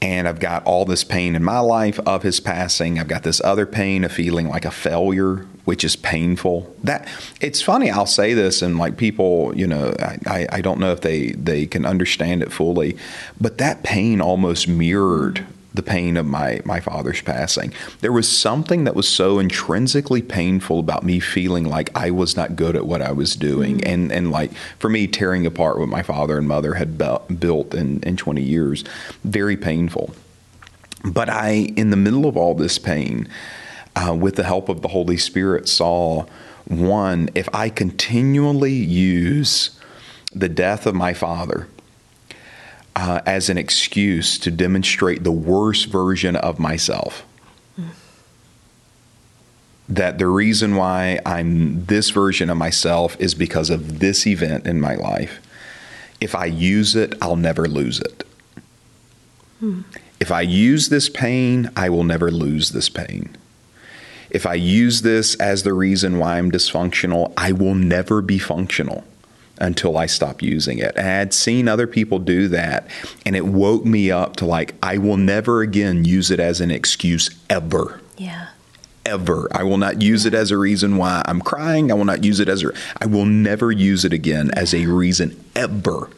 And 0.02 0.28
I've 0.28 0.40
got 0.40 0.64
all 0.64 0.84
this 0.84 1.04
pain 1.04 1.34
in 1.34 1.42
my 1.42 1.58
life 1.58 1.98
of 2.00 2.22
his 2.22 2.38
passing. 2.38 2.98
I've 2.98 3.08
got 3.08 3.22
this 3.22 3.40
other 3.42 3.64
pain 3.64 4.04
of 4.04 4.12
feeling 4.12 4.48
like 4.48 4.66
a 4.66 4.70
failure, 4.70 5.46
which 5.64 5.84
is 5.84 5.96
painful. 5.96 6.74
That 6.84 7.08
it's 7.40 7.62
funny. 7.62 7.90
I'll 7.90 8.04
say 8.04 8.34
this, 8.34 8.60
and 8.60 8.78
like 8.78 8.98
people, 8.98 9.56
you 9.56 9.66
know, 9.66 9.94
I, 9.98 10.46
I, 10.52 10.60
don't 10.60 10.80
know 10.80 10.92
if 10.92 11.00
they 11.00 11.28
they 11.30 11.64
can 11.64 11.86
understand 11.86 12.42
it 12.42 12.52
fully, 12.52 12.98
but 13.40 13.56
that 13.56 13.84
pain 13.84 14.20
almost 14.20 14.68
mirrored 14.68 15.46
the 15.76 15.82
pain 15.82 16.16
of 16.16 16.26
my 16.26 16.60
my 16.64 16.80
father's 16.80 17.22
passing. 17.22 17.72
There 18.00 18.12
was 18.12 18.30
something 18.30 18.84
that 18.84 18.96
was 18.96 19.08
so 19.08 19.38
intrinsically 19.38 20.22
painful 20.22 20.80
about 20.80 21.04
me 21.04 21.20
feeling 21.20 21.64
like 21.64 21.90
I 21.94 22.10
was 22.10 22.36
not 22.36 22.56
good 22.56 22.74
at 22.74 22.86
what 22.86 23.02
I 23.02 23.12
was 23.12 23.36
doing, 23.36 23.84
and 23.84 24.10
and 24.10 24.30
like 24.30 24.52
for 24.78 24.88
me 24.88 25.06
tearing 25.06 25.46
apart 25.46 25.78
what 25.78 25.88
my 25.88 26.02
father 26.02 26.38
and 26.38 26.48
mother 26.48 26.74
had 26.74 26.98
bu- 26.98 27.34
built 27.34 27.74
in 27.74 28.02
in 28.02 28.16
20 28.16 28.42
years, 28.42 28.84
very 29.22 29.56
painful. 29.56 30.14
But 31.04 31.28
I, 31.28 31.72
in 31.76 31.90
the 31.90 31.96
middle 31.96 32.26
of 32.26 32.36
all 32.36 32.54
this 32.54 32.78
pain, 32.78 33.28
uh, 33.94 34.16
with 34.18 34.34
the 34.34 34.44
help 34.44 34.68
of 34.68 34.82
the 34.82 34.88
Holy 34.88 35.16
Spirit, 35.16 35.68
saw 35.68 36.24
one, 36.66 37.28
if 37.34 37.48
I 37.54 37.68
continually 37.68 38.72
use 38.72 39.78
the 40.32 40.48
death 40.48 40.84
of 40.86 40.94
my 40.94 41.14
father 41.14 41.68
uh, 42.96 43.20
as 43.26 43.50
an 43.50 43.58
excuse 43.58 44.38
to 44.38 44.50
demonstrate 44.50 45.22
the 45.22 45.30
worst 45.30 45.86
version 45.86 46.34
of 46.34 46.58
myself, 46.58 47.26
that 49.86 50.18
the 50.18 50.26
reason 50.26 50.74
why 50.74 51.20
I'm 51.26 51.84
this 51.84 52.10
version 52.10 52.48
of 52.48 52.56
myself 52.56 53.16
is 53.20 53.34
because 53.34 53.68
of 53.68 54.00
this 54.00 54.26
event 54.26 54.66
in 54.66 54.80
my 54.80 54.94
life. 54.94 55.40
If 56.20 56.34
I 56.34 56.46
use 56.46 56.96
it, 56.96 57.14
I'll 57.20 57.36
never 57.36 57.68
lose 57.68 58.00
it. 58.00 58.24
If 60.18 60.32
I 60.32 60.40
use 60.40 60.88
this 60.88 61.10
pain, 61.10 61.70
I 61.76 61.90
will 61.90 62.04
never 62.04 62.30
lose 62.30 62.70
this 62.70 62.88
pain. 62.88 63.36
If 64.30 64.46
I 64.46 64.54
use 64.54 65.02
this 65.02 65.34
as 65.36 65.62
the 65.62 65.74
reason 65.74 66.18
why 66.18 66.38
I'm 66.38 66.50
dysfunctional, 66.50 67.32
I 67.36 67.52
will 67.52 67.74
never 67.74 68.22
be 68.22 68.38
functional 68.38 69.04
until 69.58 69.96
I 69.96 70.06
stop 70.06 70.42
using 70.42 70.78
it. 70.78 70.92
And 70.96 71.06
I 71.06 71.10
had 71.10 71.32
seen 71.34 71.68
other 71.68 71.86
people 71.86 72.18
do 72.18 72.48
that, 72.48 72.86
and 73.24 73.34
it 73.36 73.46
woke 73.46 73.84
me 73.84 74.10
up 74.10 74.36
to 74.36 74.44
like, 74.46 74.74
I 74.82 74.98
will 74.98 75.16
never 75.16 75.62
again 75.62 76.04
use 76.04 76.30
it 76.30 76.40
as 76.40 76.60
an 76.60 76.70
excuse 76.70 77.30
ever 77.48 78.00
Yeah. 78.18 78.48
ever. 79.04 79.48
I 79.52 79.62
will 79.62 79.78
not 79.78 80.02
use 80.02 80.26
it 80.26 80.34
as 80.34 80.50
a 80.50 80.58
reason 80.58 80.96
why 80.96 81.22
I'm 81.26 81.40
crying. 81.40 81.90
I 81.90 81.94
will 81.94 82.04
not 82.04 82.24
use 82.24 82.40
it 82.40 82.48
as 82.48 82.62
a. 82.64 82.72
I 83.00 83.06
will 83.06 83.24
never 83.26 83.70
use 83.72 84.04
it 84.04 84.12
again 84.12 84.50
as 84.54 84.74
a 84.74 84.86
reason 84.86 85.42
ever, 85.54 86.10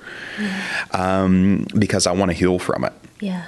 um, 0.93 1.67
because 1.79 2.07
I 2.07 2.13
want 2.13 2.31
to 2.31 2.37
heal 2.37 2.59
from 2.59 2.85
it. 2.85 2.93
Yeah. 3.21 3.45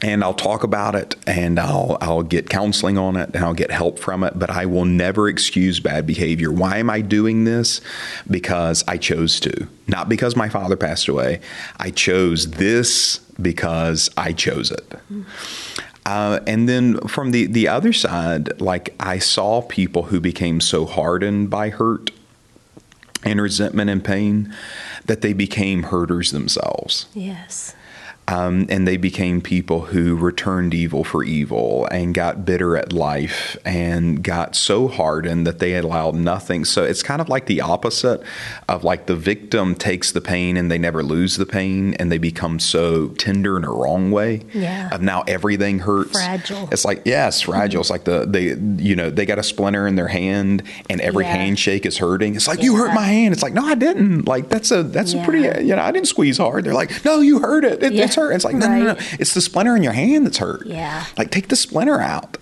And 0.00 0.22
I'll 0.22 0.34
talk 0.34 0.62
about 0.62 0.94
it, 0.94 1.16
and 1.26 1.58
I'll 1.58 1.98
I'll 2.00 2.22
get 2.22 2.48
counseling 2.48 2.96
on 2.96 3.16
it, 3.16 3.30
and 3.34 3.44
I'll 3.44 3.52
get 3.54 3.72
help 3.72 3.98
from 3.98 4.22
it. 4.22 4.38
But 4.38 4.48
I 4.48 4.64
will 4.64 4.84
never 4.84 5.28
excuse 5.28 5.80
bad 5.80 6.06
behavior. 6.06 6.52
Why 6.52 6.78
am 6.78 6.88
I 6.88 7.00
doing 7.00 7.42
this? 7.44 7.80
Because 8.30 8.84
I 8.86 8.96
chose 8.96 9.40
to, 9.40 9.66
not 9.88 10.08
because 10.08 10.36
my 10.36 10.48
father 10.48 10.76
passed 10.76 11.08
away. 11.08 11.40
I 11.78 11.90
chose 11.90 12.52
this 12.52 13.18
because 13.40 14.08
I 14.16 14.32
chose 14.32 14.70
it. 14.70 14.94
Uh, 16.06 16.40
and 16.46 16.68
then 16.68 16.98
from 17.00 17.32
the, 17.32 17.46
the 17.46 17.68
other 17.68 17.92
side, 17.92 18.60
like 18.62 18.94
I 18.98 19.18
saw 19.18 19.60
people 19.60 20.04
who 20.04 20.20
became 20.20 20.60
so 20.60 20.86
hardened 20.86 21.50
by 21.50 21.68
hurt 21.68 22.10
and 23.24 23.40
resentment 23.42 23.90
and 23.90 24.02
pain 24.02 24.54
that 25.04 25.20
they 25.20 25.34
became 25.34 25.82
hurters 25.84 26.30
themselves. 26.30 27.06
Yes. 27.12 27.74
Um, 28.28 28.66
and 28.68 28.86
they 28.86 28.98
became 28.98 29.40
people 29.40 29.80
who 29.86 30.14
returned 30.14 30.74
evil 30.74 31.02
for 31.02 31.24
evil 31.24 31.88
and 31.90 32.14
got 32.14 32.44
bitter 32.44 32.76
at 32.76 32.92
life 32.92 33.56
and 33.64 34.22
got 34.22 34.54
so 34.54 34.86
hardened 34.86 35.46
that 35.46 35.60
they 35.60 35.74
allowed 35.76 36.14
nothing. 36.14 36.66
So 36.66 36.84
it's 36.84 37.02
kind 37.02 37.22
of 37.22 37.30
like 37.30 37.46
the 37.46 37.62
opposite 37.62 38.22
of 38.68 38.84
like 38.84 39.06
the 39.06 39.16
victim 39.16 39.74
takes 39.74 40.12
the 40.12 40.20
pain 40.20 40.58
and 40.58 40.70
they 40.70 40.76
never 40.76 41.02
lose 41.02 41.36
the 41.38 41.46
pain 41.46 41.94
and 41.94 42.12
they 42.12 42.18
become 42.18 42.58
so 42.58 43.08
tender 43.16 43.56
in 43.56 43.64
a 43.64 43.72
wrong 43.72 44.10
way. 44.10 44.42
Yeah. 44.52 44.94
Of 44.94 45.00
now 45.00 45.22
everything 45.26 45.78
hurts. 45.78 46.12
Fragile. 46.12 46.68
It's 46.70 46.84
like 46.84 47.00
yes, 47.06 47.40
fragile. 47.40 47.80
It's 47.80 47.88
like 47.90 48.04
the 48.04 48.26
they 48.28 48.56
you 48.82 48.94
know 48.94 49.08
they 49.08 49.24
got 49.24 49.38
a 49.38 49.42
splinter 49.42 49.86
in 49.86 49.96
their 49.96 50.08
hand 50.08 50.64
and 50.90 51.00
every 51.00 51.24
Yeah. 51.24 51.34
handshake 51.36 51.86
is 51.86 51.96
hurting. 51.96 52.34
It's 52.36 52.46
like 52.46 52.62
you 52.62 52.76
hurt 52.76 52.92
my 52.92 53.06
hand. 53.06 53.32
It's 53.32 53.42
like 53.42 53.54
no, 53.54 53.64
I 53.64 53.74
didn't. 53.74 54.28
Like 54.28 54.50
that's 54.50 54.70
a 54.70 54.82
that's 54.82 55.14
a 55.14 55.24
pretty 55.24 55.64
you 55.64 55.74
know 55.74 55.82
I 55.82 55.92
didn't 55.92 56.08
squeeze 56.08 56.36
hard. 56.36 56.64
They're 56.64 56.74
like 56.74 57.04
no, 57.06 57.20
you 57.20 57.38
hurt 57.38 57.64
it. 57.64 57.82
it 57.82 57.94
Yeah. 57.94 58.04
It's 58.04 58.17
hurt. 58.18 58.32
It's 58.32 58.44
like 58.44 58.56
no, 58.56 58.66
no, 58.68 58.78
no, 58.78 58.92
no. 58.94 59.00
It's 59.18 59.34
the 59.34 59.40
splinter 59.40 59.76
in 59.76 59.82
your 59.82 59.92
hand 59.92 60.26
that's 60.26 60.38
hurt. 60.38 60.66
Yeah. 60.66 61.04
Like 61.16 61.30
take 61.30 61.48
the 61.48 61.56
splinter 61.56 62.00
out. 62.00 62.36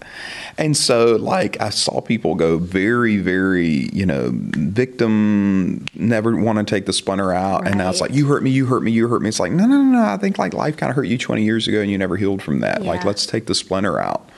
And 0.59 0.77
so 0.77 1.17
like 1.17 1.61
I 1.61 1.69
saw 1.71 2.01
people 2.01 2.35
go 2.35 2.59
very 2.59 3.19
very 3.19 3.89
you 3.93 4.07
know 4.07 4.31
victim 4.33 5.85
never 5.95 6.35
want 6.37 6.59
to 6.59 6.65
take 6.65 6.87
the 6.87 6.93
splinter 6.93 7.33
out 7.33 7.67
and 7.67 7.79
now 7.79 7.91
it's 7.91 8.01
like 8.01 8.13
you 8.13 8.27
hurt 8.27 8.43
me 8.43 8.51
you 8.51 8.67
hurt 8.67 8.83
me 8.83 8.91
you 8.93 9.09
hurt 9.09 9.23
me. 9.23 9.29
It's 9.29 9.41
like 9.41 9.53
no 9.53 9.67
no 9.67 9.83
no 9.83 9.93
no. 10.01 10.05
I 10.05 10.17
think 10.17 10.39
like 10.39 10.55
life 10.55 10.77
kind 10.77 10.91
of 10.91 10.97
hurt 10.97 11.07
you 11.07 11.19
20 11.19 11.43
years 11.45 11.69
ago 11.69 11.81
and 11.81 11.91
you 11.91 11.99
never 11.99 12.17
healed 12.17 12.43
from 12.43 12.61
that. 12.61 12.83
Like 12.83 13.05
let's 13.05 13.27
take 13.27 13.47
the 13.47 13.55
splinter 13.55 13.99
out 14.01 14.29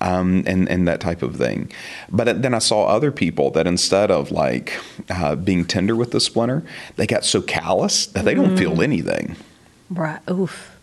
um, 0.00 0.44
and 0.46 0.68
and 0.68 0.86
that 0.88 1.00
type 1.00 1.22
of 1.22 1.36
thing. 1.36 1.70
But 2.10 2.42
then 2.42 2.54
I 2.54 2.58
saw 2.58 2.86
other 2.86 3.10
people 3.12 3.50
that 3.52 3.66
instead 3.66 4.10
of 4.10 4.30
like 4.30 4.72
uh, 5.10 5.34
being 5.34 5.64
tender 5.64 5.96
with 5.96 6.12
the 6.12 6.20
splinter, 6.20 6.62
they 6.96 7.06
got 7.06 7.24
so 7.24 7.42
callous 7.42 8.06
that 8.06 8.24
they 8.24 8.34
don't 8.34 8.50
Mm. 8.54 8.58
feel 8.58 8.82
anything. 8.82 9.36
Right. 9.90 10.20
Oof. 10.30 10.76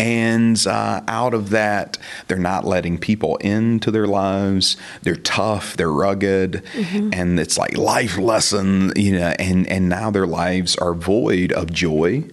And 0.00 0.66
uh, 0.66 1.02
out 1.06 1.32
of 1.32 1.50
that, 1.50 1.96
they're 2.26 2.38
not 2.38 2.64
letting 2.64 2.98
people 2.98 3.36
into 3.36 3.90
their 3.92 4.06
lives. 4.08 4.76
They're 5.02 5.14
tough, 5.14 5.76
they're 5.76 5.92
rugged, 5.92 6.64
and 6.74 7.38
it's 7.38 7.56
like 7.56 7.76
life 7.76 8.18
lesson, 8.18 8.92
you 8.96 9.12
know. 9.12 9.32
And 9.38 9.68
and 9.68 9.88
now 9.88 10.10
their 10.10 10.26
lives 10.26 10.74
are 10.76 10.94
void 10.94 11.52
of 11.52 11.72
joy, 11.72 12.24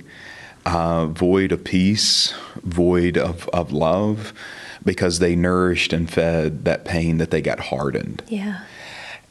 uh, 0.65 1.07
void 1.07 1.51
of 1.51 1.63
peace, 1.63 2.33
void 2.63 3.17
of 3.17 3.47
of 3.49 3.71
love, 3.71 4.33
because 4.83 5.19
they 5.19 5.35
nourished 5.35 5.93
and 5.93 6.09
fed 6.09 6.65
that 6.65 6.85
pain 6.85 7.19
that 7.19 7.29
they 7.29 7.41
got 7.41 7.59
hardened. 7.59 8.23
Yeah. 8.29 8.61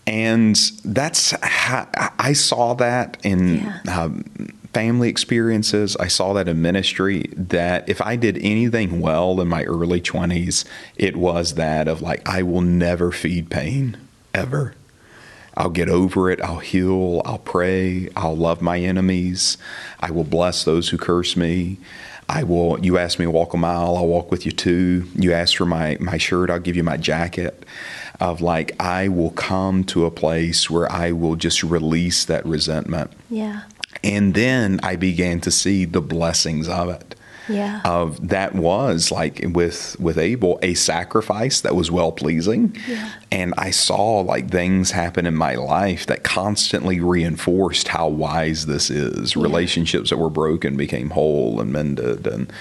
And 0.06 0.56
that's 0.84 1.32
how 1.42 1.88
I 2.18 2.32
saw 2.34 2.74
that 2.74 3.16
in 3.24 3.58
Yeah. 3.86 4.02
um, 4.02 4.24
family 4.72 5.08
experiences. 5.08 5.96
I 5.96 6.08
saw 6.08 6.32
that 6.34 6.48
in 6.48 6.60
ministry. 6.62 7.30
That 7.36 7.88
if 7.88 8.00
I 8.00 8.16
did 8.16 8.36
anything 8.38 9.00
well 9.00 9.40
in 9.40 9.48
my 9.48 9.64
early 9.64 10.00
20s, 10.00 10.64
it 10.96 11.16
was 11.16 11.54
that 11.54 11.88
of 11.88 12.02
like, 12.02 12.28
I 12.28 12.42
will 12.42 12.60
never 12.60 13.10
feed 13.12 13.50
pain 13.50 13.96
ever. 14.34 14.74
I'll 15.56 15.70
get 15.70 15.88
over 15.88 16.30
it. 16.30 16.40
I'll 16.40 16.60
heal. 16.60 17.20
I'll 17.24 17.38
pray. 17.38 18.08
I'll 18.14 18.36
love 18.36 18.62
my 18.62 18.78
enemies. 18.78 19.58
I 19.98 20.12
will 20.12 20.24
bless 20.24 20.62
those 20.62 20.90
who 20.90 20.98
curse 20.98 21.36
me. 21.36 21.78
I 22.28 22.44
will. 22.44 22.78
You 22.84 22.98
ask 22.98 23.18
me 23.18 23.24
to 23.24 23.30
walk 23.30 23.54
a 23.54 23.56
mile, 23.56 23.96
I'll 23.96 24.06
walk 24.06 24.30
with 24.30 24.44
you 24.44 24.52
too. 24.52 25.08
You 25.14 25.32
ask 25.32 25.56
for 25.56 25.64
my 25.64 25.96
my 25.98 26.18
shirt, 26.18 26.50
I'll 26.50 26.58
give 26.58 26.76
you 26.76 26.84
my 26.84 26.96
jacket. 26.96 27.64
Of 28.20 28.40
like, 28.40 28.74
I 28.80 29.08
will 29.08 29.30
come 29.30 29.84
to 29.84 30.04
a 30.04 30.10
place 30.10 30.68
where 30.68 30.90
I 30.90 31.12
will 31.12 31.36
just 31.36 31.62
release 31.62 32.24
that 32.24 32.44
resentment, 32.44 33.12
Yeah. 33.30 33.62
And 34.04 34.34
then 34.34 34.80
I 34.82 34.96
began 34.96 35.40
to 35.40 35.50
see 35.50 35.84
the 35.84 36.00
blessings 36.00 36.68
of 36.68 36.88
it. 36.88 37.14
Yeah. 37.50 37.80
of 37.82 38.28
that 38.28 38.54
was 38.54 39.10
like 39.10 39.40
with 39.42 39.96
with 39.98 40.18
Abel 40.18 40.58
a 40.60 40.74
sacrifice 40.74 41.62
that 41.62 41.74
was 41.74 41.90
well 41.90 42.12
pleasing 42.12 42.76
Yeah. 42.86 43.10
and 43.32 43.54
I 43.56 43.70
saw 43.70 44.20
like 44.20 44.50
things 44.50 44.90
happen 44.90 45.24
in 45.24 45.34
my 45.34 45.54
life 45.54 46.04
that 46.08 46.24
constantly 46.24 47.00
reinforced 47.00 47.88
how 47.88 48.08
wise 48.08 48.66
this 48.66 48.90
is. 48.90 49.34
Relationships 49.34 50.10
that 50.10 50.18
were 50.18 50.28
broken 50.28 50.76
became 50.76 51.08
whole 51.08 51.58
and 51.58 51.72
mended 51.72 52.26
and 52.26 52.52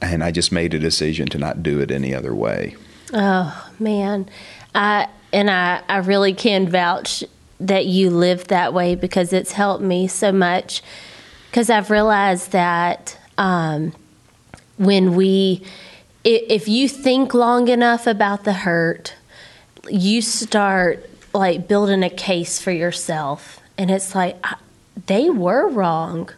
and 0.00 0.22
I 0.22 0.30
just 0.30 0.52
made 0.52 0.74
a 0.74 0.78
decision 0.78 1.26
to 1.30 1.38
not 1.38 1.64
do 1.64 1.80
it 1.80 1.90
any 1.90 2.14
other 2.14 2.32
way. 2.32 2.76
Oh 3.12 3.68
man, 3.80 4.28
I 4.76 5.08
and 5.32 5.50
I 5.50 5.82
I 5.88 5.96
really 5.96 6.34
can 6.34 6.68
vouch 6.68 7.24
that 7.60 7.86
you 7.86 8.10
live 8.10 8.48
that 8.48 8.74
way 8.74 8.94
because 8.94 9.32
it's 9.32 9.52
helped 9.52 9.82
me 9.82 10.06
so 10.08 10.32
much. 10.32 10.82
Because 11.50 11.70
I've 11.70 11.90
realized 11.90 12.52
that 12.52 13.18
um, 13.38 13.92
when 14.76 15.14
we, 15.14 15.62
if 16.24 16.68
you 16.68 16.88
think 16.88 17.32
long 17.32 17.68
enough 17.68 18.06
about 18.06 18.44
the 18.44 18.52
hurt, 18.52 19.14
you 19.88 20.20
start 20.20 21.08
like 21.32 21.68
building 21.68 22.02
a 22.02 22.10
case 22.10 22.60
for 22.60 22.72
yourself, 22.72 23.60
and 23.78 23.90
it's 23.90 24.14
like 24.14 24.36
I- 24.42 24.56
they 25.06 25.28
were 25.30 25.68
wrong. 25.68 26.30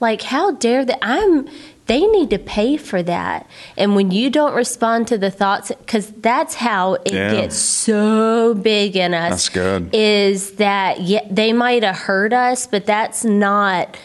Like, 0.00 0.22
how 0.22 0.52
dare 0.52 0.84
they? 0.84 0.94
I'm. 1.02 1.48
They 1.86 2.06
need 2.06 2.30
to 2.30 2.38
pay 2.38 2.78
for 2.78 3.02
that. 3.02 3.46
And 3.76 3.94
when 3.94 4.10
you 4.10 4.30
don't 4.30 4.54
respond 4.54 5.06
to 5.08 5.18
the 5.18 5.30
thoughts, 5.30 5.70
because 5.70 6.10
that's 6.18 6.54
how 6.54 6.94
it 7.04 7.12
Yeah. 7.12 7.32
gets 7.32 7.56
so 7.56 8.54
big 8.54 8.96
in 8.96 9.12
us. 9.12 9.30
That's 9.30 9.48
good. 9.50 9.90
Is 9.94 10.52
that 10.52 11.02
yeah, 11.02 11.20
they 11.30 11.52
might 11.52 11.82
have 11.82 11.96
hurt 11.96 12.32
us, 12.32 12.66
but 12.66 12.86
that's 12.86 13.22
not 13.24 13.96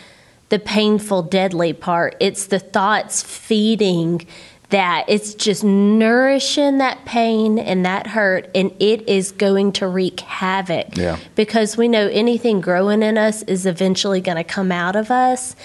the 0.49 0.59
painful, 0.59 1.21
deadly 1.23 1.71
part. 1.71 2.15
It's 2.19 2.47
the 2.47 2.59
thoughts 2.59 3.23
feeding 3.23 4.25
that. 4.71 5.05
It's 5.07 5.33
just 5.33 5.63
nourishing 5.63 6.79
that 6.79 7.05
pain 7.05 7.57
and 7.57 7.85
that 7.85 8.07
hurt, 8.07 8.49
and 8.53 8.71
it 8.79 9.07
is 9.07 9.31
going 9.31 9.71
to 9.73 9.87
wreak 9.87 10.19
havoc. 10.19 10.97
Yeah. 10.97 11.17
Because 11.35 11.77
we 11.77 11.87
know 11.87 12.07
anything 12.07 12.59
growing 12.61 13.03
in 13.03 13.17
us 13.17 13.41
is 13.43 13.65
eventually 13.65 14.19
going 14.21 14.37
to 14.37 14.43
come 14.43 14.71
out 14.71 14.95
of 14.97 15.09
us. 15.11 15.55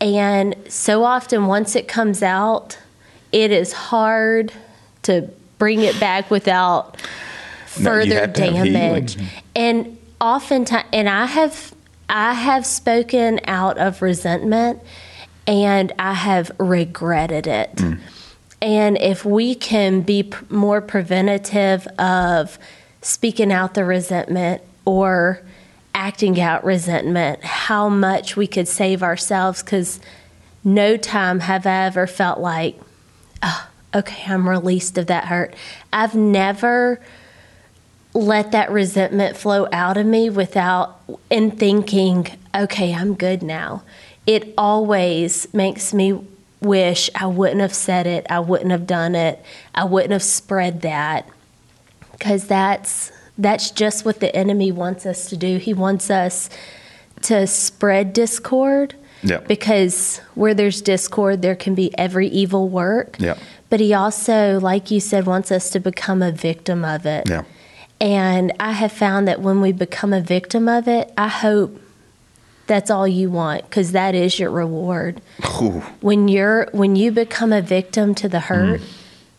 And 0.00 0.54
so 0.68 1.04
often, 1.04 1.46
once 1.46 1.74
it 1.74 1.88
comes 1.88 2.22
out, 2.22 2.78
it 3.32 3.50
is 3.50 3.72
hard 3.72 4.52
to 5.02 5.30
bring 5.58 5.80
it 5.80 5.98
back 5.98 6.30
without 6.30 7.00
further 7.66 8.20
have 8.20 8.32
to 8.34 8.42
have 8.42 8.52
healing. 8.52 8.72
damage. 8.72 9.18
And 9.54 9.98
oftentimes, 10.20 10.86
and 10.92 11.08
I 11.08 11.26
have, 11.26 11.74
I 12.08 12.34
have 12.34 12.66
spoken 12.66 13.40
out 13.44 13.78
of 13.78 14.02
resentment, 14.02 14.82
and 15.46 15.92
I 15.98 16.14
have 16.14 16.50
regretted 16.58 17.46
it. 17.46 17.76
Mm. 17.76 18.00
And 18.60 18.98
if 18.98 19.24
we 19.24 19.54
can 19.54 20.00
be 20.00 20.24
p- 20.24 20.36
more 20.48 20.80
preventative 20.80 21.86
of 21.98 22.58
speaking 23.02 23.52
out 23.52 23.74
the 23.74 23.84
resentment 23.84 24.62
or 24.84 25.40
acting 25.96 26.38
out 26.38 26.62
resentment, 26.62 27.42
how 27.42 27.88
much 27.88 28.36
we 28.36 28.46
could 28.46 28.68
save 28.68 29.02
ourselves. 29.02 29.62
Because 29.62 29.98
no 30.62 30.96
time 30.96 31.40
have 31.40 31.66
I 31.66 31.86
ever 31.86 32.06
felt 32.06 32.38
like, 32.38 32.78
oh, 33.42 33.68
okay, 33.94 34.30
I'm 34.32 34.48
released 34.48 34.98
of 34.98 35.06
that 35.06 35.24
hurt. 35.24 35.54
I've 35.92 36.14
never 36.14 37.00
let 38.12 38.52
that 38.52 38.70
resentment 38.70 39.36
flow 39.36 39.68
out 39.72 39.96
of 39.96 40.06
me 40.06 40.30
without 40.30 41.00
in 41.30 41.50
thinking, 41.50 42.26
okay, 42.54 42.94
I'm 42.94 43.14
good 43.14 43.42
now. 43.42 43.82
It 44.26 44.52
always 44.56 45.52
makes 45.54 45.94
me 45.94 46.20
wish 46.60 47.08
I 47.14 47.26
wouldn't 47.26 47.60
have 47.60 47.74
said 47.74 48.06
it, 48.06 48.26
I 48.28 48.40
wouldn't 48.40 48.70
have 48.70 48.86
done 48.86 49.14
it, 49.14 49.42
I 49.74 49.84
wouldn't 49.84 50.12
have 50.12 50.22
spread 50.22 50.82
that. 50.82 51.28
Because 52.12 52.46
that's 52.46 53.12
that's 53.38 53.70
just 53.70 54.04
what 54.04 54.20
the 54.20 54.34
enemy 54.34 54.72
wants 54.72 55.06
us 55.06 55.28
to 55.30 55.36
do. 55.36 55.58
He 55.58 55.74
wants 55.74 56.10
us 56.10 56.48
to 57.22 57.46
spread 57.46 58.12
discord. 58.12 58.94
Yeah. 59.22 59.38
Because 59.40 60.18
where 60.34 60.54
there's 60.54 60.80
discord, 60.80 61.42
there 61.42 61.56
can 61.56 61.74
be 61.74 61.96
every 61.98 62.28
evil 62.28 62.68
work. 62.68 63.16
Yeah. 63.18 63.38
But 63.70 63.80
he 63.80 63.92
also, 63.92 64.60
like 64.60 64.90
you 64.90 65.00
said, 65.00 65.26
wants 65.26 65.50
us 65.50 65.70
to 65.70 65.80
become 65.80 66.22
a 66.22 66.30
victim 66.30 66.84
of 66.84 67.06
it. 67.06 67.28
Yeah. 67.28 67.44
And 68.00 68.52
I 68.60 68.72
have 68.72 68.92
found 68.92 69.26
that 69.26 69.40
when 69.40 69.60
we 69.60 69.72
become 69.72 70.12
a 70.12 70.20
victim 70.20 70.68
of 70.68 70.86
it, 70.86 71.12
I 71.16 71.28
hope 71.28 71.80
that's 72.66 72.90
all 72.90 73.08
you 73.08 73.30
want 73.30 73.62
because 73.62 73.92
that 73.92 74.14
is 74.14 74.38
your 74.38 74.50
reward. 74.50 75.20
Ooh. 75.62 75.82
When 76.00 76.28
you're 76.28 76.68
when 76.72 76.96
you 76.96 77.10
become 77.10 77.52
a 77.52 77.62
victim 77.62 78.14
to 78.16 78.28
the 78.28 78.40
hurt, 78.40 78.80
mm. 78.80 78.88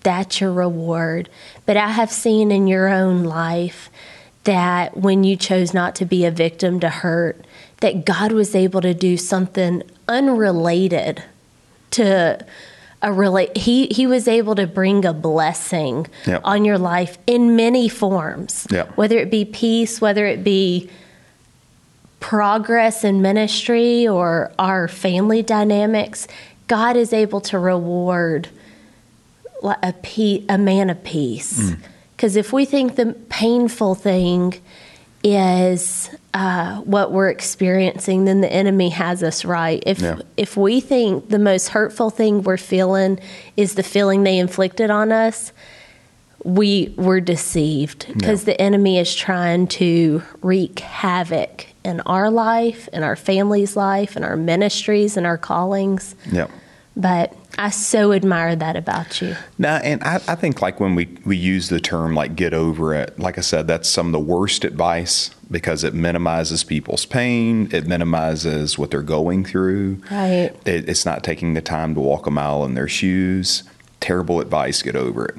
That's 0.08 0.40
your 0.40 0.54
reward. 0.54 1.28
But 1.66 1.76
I 1.76 1.90
have 1.90 2.10
seen 2.14 2.50
in 2.50 2.66
your 2.66 2.88
own 2.88 3.26
life 3.26 3.90
that 4.46 4.96
when 4.96 5.26
you 5.26 5.36
chose 5.36 5.74
not 5.74 5.96
to 5.96 6.06
be 6.06 6.24
a 6.24 6.32
victim 6.32 6.80
to 6.80 6.90
hurt, 6.90 7.44
that 7.82 8.06
God 8.06 8.32
was 8.32 8.56
able 8.56 8.80
to 8.80 8.94
do 8.94 9.18
something 9.18 9.84
unrelated 10.08 11.24
to 11.92 12.40
a 13.02 13.12
relate 13.12 13.56
he 13.58 13.88
he 13.88 14.08
was 14.08 14.28
able 14.30 14.56
to 14.56 14.66
bring 14.66 15.04
a 15.06 15.14
blessing 15.14 16.08
Yep. 16.26 16.42
on 16.46 16.64
your 16.66 16.78
life 16.80 17.18
in 17.28 17.56
many 17.58 17.88
forms 17.90 18.66
Yep. 18.72 18.96
whether 18.98 19.18
it 19.20 19.30
be 19.30 19.46
peace 19.46 20.02
whether 20.02 20.26
it 20.26 20.44
be 20.44 20.90
progress 22.20 23.04
in 23.04 23.22
ministry 23.22 24.08
or 24.08 24.52
our 24.58 24.88
family 24.88 25.44
dynamics 25.44 26.28
God 26.68 26.98
is 26.98 27.14
able 27.14 27.40
to 27.42 27.60
reward 27.60 28.50
a 29.64 29.94
pe- 30.02 30.44
a 30.50 30.58
man 30.58 30.90
of 30.90 31.04
peace. 31.04 31.72
Because 32.16 32.36
if 32.36 32.52
we 32.54 32.66
think 32.66 32.96
the 32.96 33.14
painful 33.30 33.96
thing 33.96 34.56
is 35.24 36.10
uh, 36.34 36.78
what 36.82 37.12
we're 37.12 37.30
experiencing, 37.30 38.26
then 38.26 38.42
the 38.42 38.52
enemy 38.52 38.90
has 38.90 39.24
us 39.24 39.44
right. 39.46 39.82
If 39.86 40.00
Yeah. 40.00 40.20
if 40.38 40.56
we 40.56 40.80
think 40.80 41.30
the 41.30 41.40
most 41.40 41.70
hurtful 41.70 42.10
thing 42.10 42.44
we're 42.44 42.58
feeling 42.58 43.20
is 43.56 43.76
the 43.76 43.84
feeling 43.84 44.24
they 44.24 44.38
inflicted 44.38 44.90
on 44.90 45.12
us, 45.12 45.52
we 46.44 46.94
were 46.98 47.20
deceived 47.20 48.08
because 48.14 48.42
Yeah. 48.44 48.54
the 48.54 48.62
enemy 48.62 49.00
is 49.00 49.14
trying 49.14 49.68
to 49.68 50.22
wreak 50.42 50.80
havoc 50.80 51.66
in 51.84 52.00
our 52.02 52.30
life, 52.30 52.88
in 52.94 53.02
our 53.04 53.16
family's 53.16 53.76
life, 53.76 54.16
in 54.16 54.24
our 54.24 54.36
ministries, 54.38 55.18
and 55.18 55.26
our 55.26 55.38
callings. 55.38 56.16
Yep. 56.32 56.52
But 56.96 57.34
I 57.58 57.70
so 57.72 58.12
admire 58.14 58.56
that 58.56 58.76
about 58.76 59.22
you. 59.22 59.36
No, 59.58 59.70
and 59.70 60.04
I, 60.04 60.16
I 60.28 60.36
think 60.36 60.62
like 60.62 60.80
when 60.80 60.96
we, 60.96 61.08
we 61.26 61.36
use 61.36 61.70
the 61.70 61.80
term 61.80 62.14
like 62.14 62.36
get 62.36 62.54
over 62.54 62.94
it, 62.94 63.18
like 63.18 63.38
I 63.38 63.42
said, 63.42 63.68
that's 63.68 63.90
some 63.90 64.08
of 64.08 64.12
the 64.12 64.20
worst 64.20 64.64
advice 64.64 65.32
because 65.50 65.84
it 65.84 65.94
minimizes 65.94 66.64
people's 66.64 67.06
pain, 67.06 67.70
it 67.72 67.88
minimizes 67.88 68.78
what 68.78 68.92
they're 68.92 69.02
going 69.02 69.44
through. 69.44 70.02
Right. 70.12 70.52
It, 70.66 70.88
it's 70.90 71.06
not 71.06 71.24
taking 71.24 71.54
the 71.54 71.62
time 71.62 71.96
to 71.96 72.02
walk 72.02 72.28
a 72.28 72.32
mile 72.32 72.64
in 72.66 72.76
their 72.76 72.88
shoes. 72.88 73.64
Terrible 74.00 74.40
advice, 74.40 74.82
get 74.84 74.96
over 74.96 75.26
it. 75.26 75.38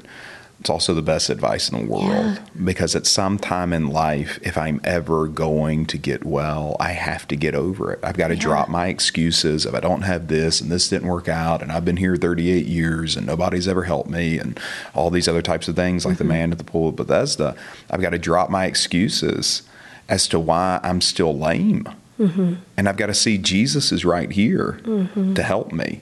It's 0.59 0.69
also 0.69 0.93
the 0.93 1.01
best 1.01 1.29
advice 1.29 1.69
in 1.69 1.79
the 1.79 1.89
world 1.89 2.07
Yeah. 2.09 2.37
because 2.65 2.93
at 2.93 3.07
some 3.07 3.39
time 3.39 3.71
in 3.71 3.87
life, 3.87 4.39
if 4.41 4.57
I'm 4.57 4.81
ever 4.83 5.27
going 5.27 5.85
to 5.85 5.97
get 5.97 6.25
well, 6.25 6.75
I 6.81 6.91
have 6.91 7.27
to 7.29 7.37
get 7.37 7.55
over 7.55 7.93
it. 7.93 7.99
I've 8.03 8.17
got 8.17 8.27
to 8.27 8.35
Yeah. 8.35 8.41
drop 8.41 8.69
my 8.69 8.87
excuses 8.87 9.65
if 9.65 9.73
I 9.73 9.79
don't 9.79 10.01
have 10.01 10.27
this 10.27 10.59
and 10.59 10.69
this 10.69 10.89
didn't 10.89 11.07
work 11.07 11.29
out 11.29 11.61
and 11.61 11.71
I've 11.71 11.85
been 11.85 11.97
here 11.97 12.17
38 12.17 12.65
years 12.65 13.15
and 13.15 13.25
nobody's 13.25 13.69
ever 13.69 13.83
helped 13.83 14.09
me 14.09 14.37
and 14.37 14.59
all 14.93 15.09
these 15.09 15.29
other 15.29 15.41
types 15.41 15.69
of 15.69 15.77
things 15.77 16.05
like 16.05 16.17
the 16.17 16.25
mm-hmm. 16.25 16.33
man 16.33 16.51
at 16.51 16.57
the 16.57 16.65
pool 16.65 16.89
of 16.89 16.97
Bethesda. 16.97 17.55
I've 17.89 18.01
got 18.01 18.09
to 18.09 18.19
drop 18.19 18.49
my 18.49 18.65
excuses 18.65 19.61
as 20.09 20.27
to 20.27 20.39
why 20.39 20.81
I'm 20.83 20.99
still 20.99 21.37
lame. 21.37 21.87
Mm-hmm. 22.19 22.55
And 22.75 22.89
I've 22.89 22.97
got 22.97 23.05
to 23.05 23.13
see 23.13 23.37
Jesus 23.37 23.93
is 23.93 24.03
right 24.03 24.29
here 24.29 24.81
mm-hmm. 24.83 25.35
to 25.35 25.43
help 25.43 25.71
me. 25.71 26.01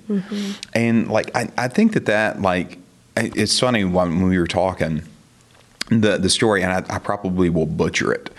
And 0.74 1.12
like, 1.12 1.30
I, 1.36 1.50
I 1.56 1.68
think 1.68 1.94
that 1.94 2.08
that, 2.08 2.42
like, 2.42 2.80
it's 3.18 3.60
funny 3.60 3.84
when, 3.84 4.22
when 4.22 4.30
we 4.30 4.38
were 4.38 4.48
talking, 4.48 5.04
the, 5.90 6.18
the 6.18 6.30
story, 6.30 6.64
and 6.64 6.72
I, 6.72 6.96
I 6.96 7.00
probably 7.00 7.50
will 7.50 7.66
butcher 7.66 8.12
it. 8.12 8.30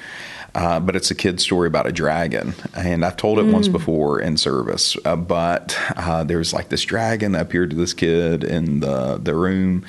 Uh, 0.55 0.81
but 0.81 0.97
it's 0.97 1.11
a 1.11 1.15
kid's 1.15 1.43
story 1.43 1.69
about 1.69 1.87
a 1.87 1.93
dragon, 1.93 2.55
and 2.75 3.05
I've 3.05 3.17
told 3.17 3.39
it 3.39 3.45
once 3.45 3.69
before 3.69 4.19
in 4.21 4.37
service. 4.39 4.97
Uh, 5.05 5.15
but 5.15 5.79
uh, 5.95 6.25
there's 6.25 6.55
like 6.55 6.71
this 6.71 6.83
dragon 6.83 7.33
that 7.33 7.43
appeared 7.43 7.71
to 7.71 7.77
this 7.77 7.93
kid 7.93 8.43
in 8.45 8.81
the 8.81 9.19
the 9.23 9.35
room, 9.35 9.85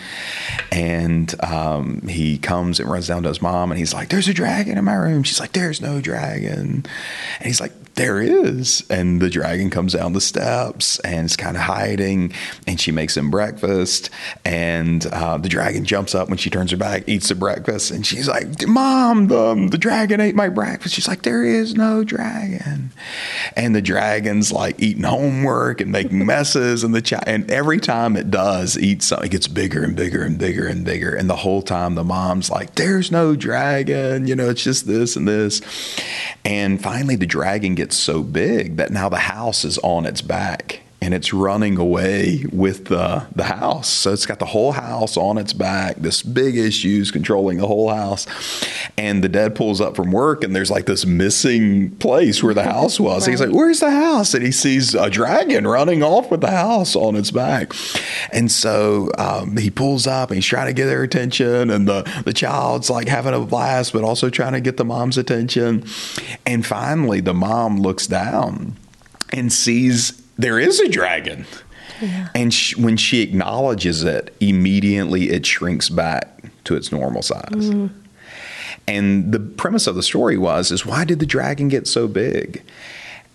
and 0.71 1.33
um, 1.43 2.01
he 2.07 2.37
comes 2.37 2.79
and 2.79 2.91
runs 2.91 3.07
down 3.07 3.23
to 3.23 3.29
his 3.29 3.41
mom, 3.41 3.71
and 3.71 3.79
he's 3.79 3.93
like, 3.93 4.09
"There's 4.09 4.27
a 4.27 4.33
dragon 4.33 4.77
in 4.77 4.83
my 4.83 4.95
room." 4.95 5.23
She's 5.23 5.39
like, 5.39 5.53
"There's 5.53 5.81
no 5.81 6.01
dragon," 6.01 6.85
and 7.39 7.45
he's 7.45 7.61
like, 7.61 7.71
there 7.99 8.21
is. 8.21 8.83
And 8.89 9.21
the 9.21 9.29
dragon 9.29 9.69
comes 9.69 9.93
down 9.93 10.13
the 10.13 10.21
steps 10.21 10.99
and 10.99 11.25
it's 11.25 11.35
kind 11.35 11.57
of 11.57 11.63
hiding. 11.63 12.33
And 12.65 12.79
she 12.79 12.91
makes 12.91 13.15
him 13.15 13.29
breakfast. 13.29 14.09
And 14.45 15.05
uh, 15.07 15.37
the 15.37 15.49
dragon 15.49 15.83
jumps 15.83 16.15
up 16.15 16.29
when 16.29 16.37
she 16.37 16.49
turns 16.49 16.71
her 16.71 16.77
back, 16.77 17.03
eats 17.07 17.27
the 17.27 17.35
breakfast. 17.35 17.91
And 17.91 18.07
she's 18.07 18.27
like, 18.27 18.65
Mom, 18.67 19.27
the, 19.27 19.67
the 19.69 19.77
dragon 19.77 20.21
ate 20.21 20.33
my 20.33 20.47
breakfast. 20.47 20.95
She's 20.95 21.07
like, 21.09 21.23
There 21.23 21.43
is 21.43 21.75
no 21.75 22.05
dragon. 22.05 22.91
And 23.55 23.75
the 23.75 23.81
dragon's 23.81 24.51
like 24.51 24.81
eating 24.81 25.03
homework 25.03 25.81
and 25.81 25.91
making 25.91 26.25
messes. 26.25 26.85
And 26.85 26.95
the 26.95 27.01
child, 27.01 27.25
and 27.27 27.51
every 27.51 27.79
time 27.79 28.15
it 28.15 28.31
does 28.31 28.77
eat 28.77 29.03
something, 29.03 29.27
it 29.27 29.31
gets 29.31 29.47
bigger 29.47 29.83
and 29.83 29.95
bigger 29.95 30.23
and 30.23 30.37
bigger 30.37 30.67
and 30.67 30.85
bigger. 30.85 31.13
And 31.13 31.29
the 31.29 31.35
whole 31.35 31.61
time 31.61 31.95
the 31.95 32.05
mom's 32.05 32.49
like, 32.49 32.75
There's 32.75 33.11
no 33.11 33.35
dragon. 33.35 34.25
You 34.25 34.37
know, 34.37 34.49
it's 34.49 34.63
just 34.63 34.87
this 34.87 35.17
and 35.17 35.27
this. 35.27 35.61
And 36.45 36.81
finally, 36.81 37.17
the 37.17 37.27
dragon 37.27 37.75
gets 37.75 37.88
so 37.97 38.23
big 38.23 38.77
that 38.77 38.91
now 38.91 39.09
the 39.09 39.17
house 39.17 39.65
is 39.65 39.77
on 39.79 40.05
its 40.05 40.21
back 40.21 40.81
and 41.01 41.13
it's 41.13 41.33
running 41.33 41.77
away 41.77 42.45
with 42.51 42.85
the, 42.85 43.25
the 43.33 43.45
house. 43.45 43.87
So 43.87 44.11
it's 44.11 44.25
got 44.25 44.39
the 44.39 44.45
whole 44.45 44.73
house 44.73 45.15
on 45.15 45.37
its 45.37 45.53
back, 45.53 45.95
this 45.95 46.21
big 46.21 46.57
issues 46.57 47.09
controlling 47.09 47.57
the 47.57 47.67
whole 47.67 47.89
house. 47.89 48.27
And 48.97 49.23
the 49.23 49.29
dad 49.29 49.55
pulls 49.55 49.79
up 49.79 49.95
from 49.95 50.11
work 50.11 50.43
and 50.43 50.53
there's 50.53 50.69
like 50.69 50.87
this 50.87 51.05
missing 51.05 51.91
place 51.97 52.43
where 52.43 52.53
the 52.53 52.63
house 52.69 52.99
was. 52.99 53.25
He's 53.25 53.39
like, 53.39 53.51
Where's 53.51 53.79
the 53.79 53.91
house? 53.91 54.33
And 54.33 54.43
he 54.43 54.51
sees 54.51 54.93
a 54.93 55.09
dragon 55.09 55.65
running 55.65 56.03
off 56.03 56.29
with 56.29 56.41
the 56.41 56.51
house 56.51 56.95
on 56.95 57.15
its 57.15 57.31
back. 57.31 57.73
And 58.33 58.51
so 58.51 59.09
um, 59.17 59.55
he 59.55 59.69
pulls 59.69 60.05
up 60.05 60.31
and 60.31 60.35
he's 60.35 60.45
trying 60.45 60.67
to 60.67 60.73
get 60.73 60.87
their 60.87 61.03
attention. 61.03 61.69
And 61.69 61.87
the, 61.87 62.21
the 62.25 62.33
child's 62.33 62.89
like 62.89 63.07
having 63.07 63.33
a 63.33 63.39
blast, 63.39 63.93
but 63.93 64.03
also 64.03 64.29
trying 64.29 64.53
to 64.53 64.61
get 64.61 64.75
the 64.75 64.85
mom's 64.85 65.17
attention. 65.17 65.85
And 66.45 66.65
finally, 66.65 67.21
the 67.21 67.33
mom 67.33 67.79
looks 67.79 68.05
down 68.05 68.75
and 69.31 69.53
sees 69.53 70.21
there 70.39 70.57
is 70.57 70.79
a 70.79 70.87
dragon. 70.87 71.45
And 72.33 72.53
sh- 72.53 72.77
when 72.77 72.95
she 72.95 73.21
acknowledges 73.21 74.03
it, 74.05 74.33
immediately 74.39 75.29
it 75.31 75.45
shrinks 75.45 75.89
back 75.89 76.41
to 76.63 76.75
its 76.75 76.91
normal 76.91 77.21
size. 77.21 77.69
And 78.87 79.33
the 79.33 79.39
premise 79.39 79.85
of 79.85 79.95
the 79.95 80.01
story 80.03 80.37
was 80.37 80.71
is 80.71 80.85
why 80.85 81.03
did 81.03 81.19
the 81.19 81.25
dragon 81.25 81.67
get 81.67 81.87
so 81.87 82.07
big? 82.07 82.63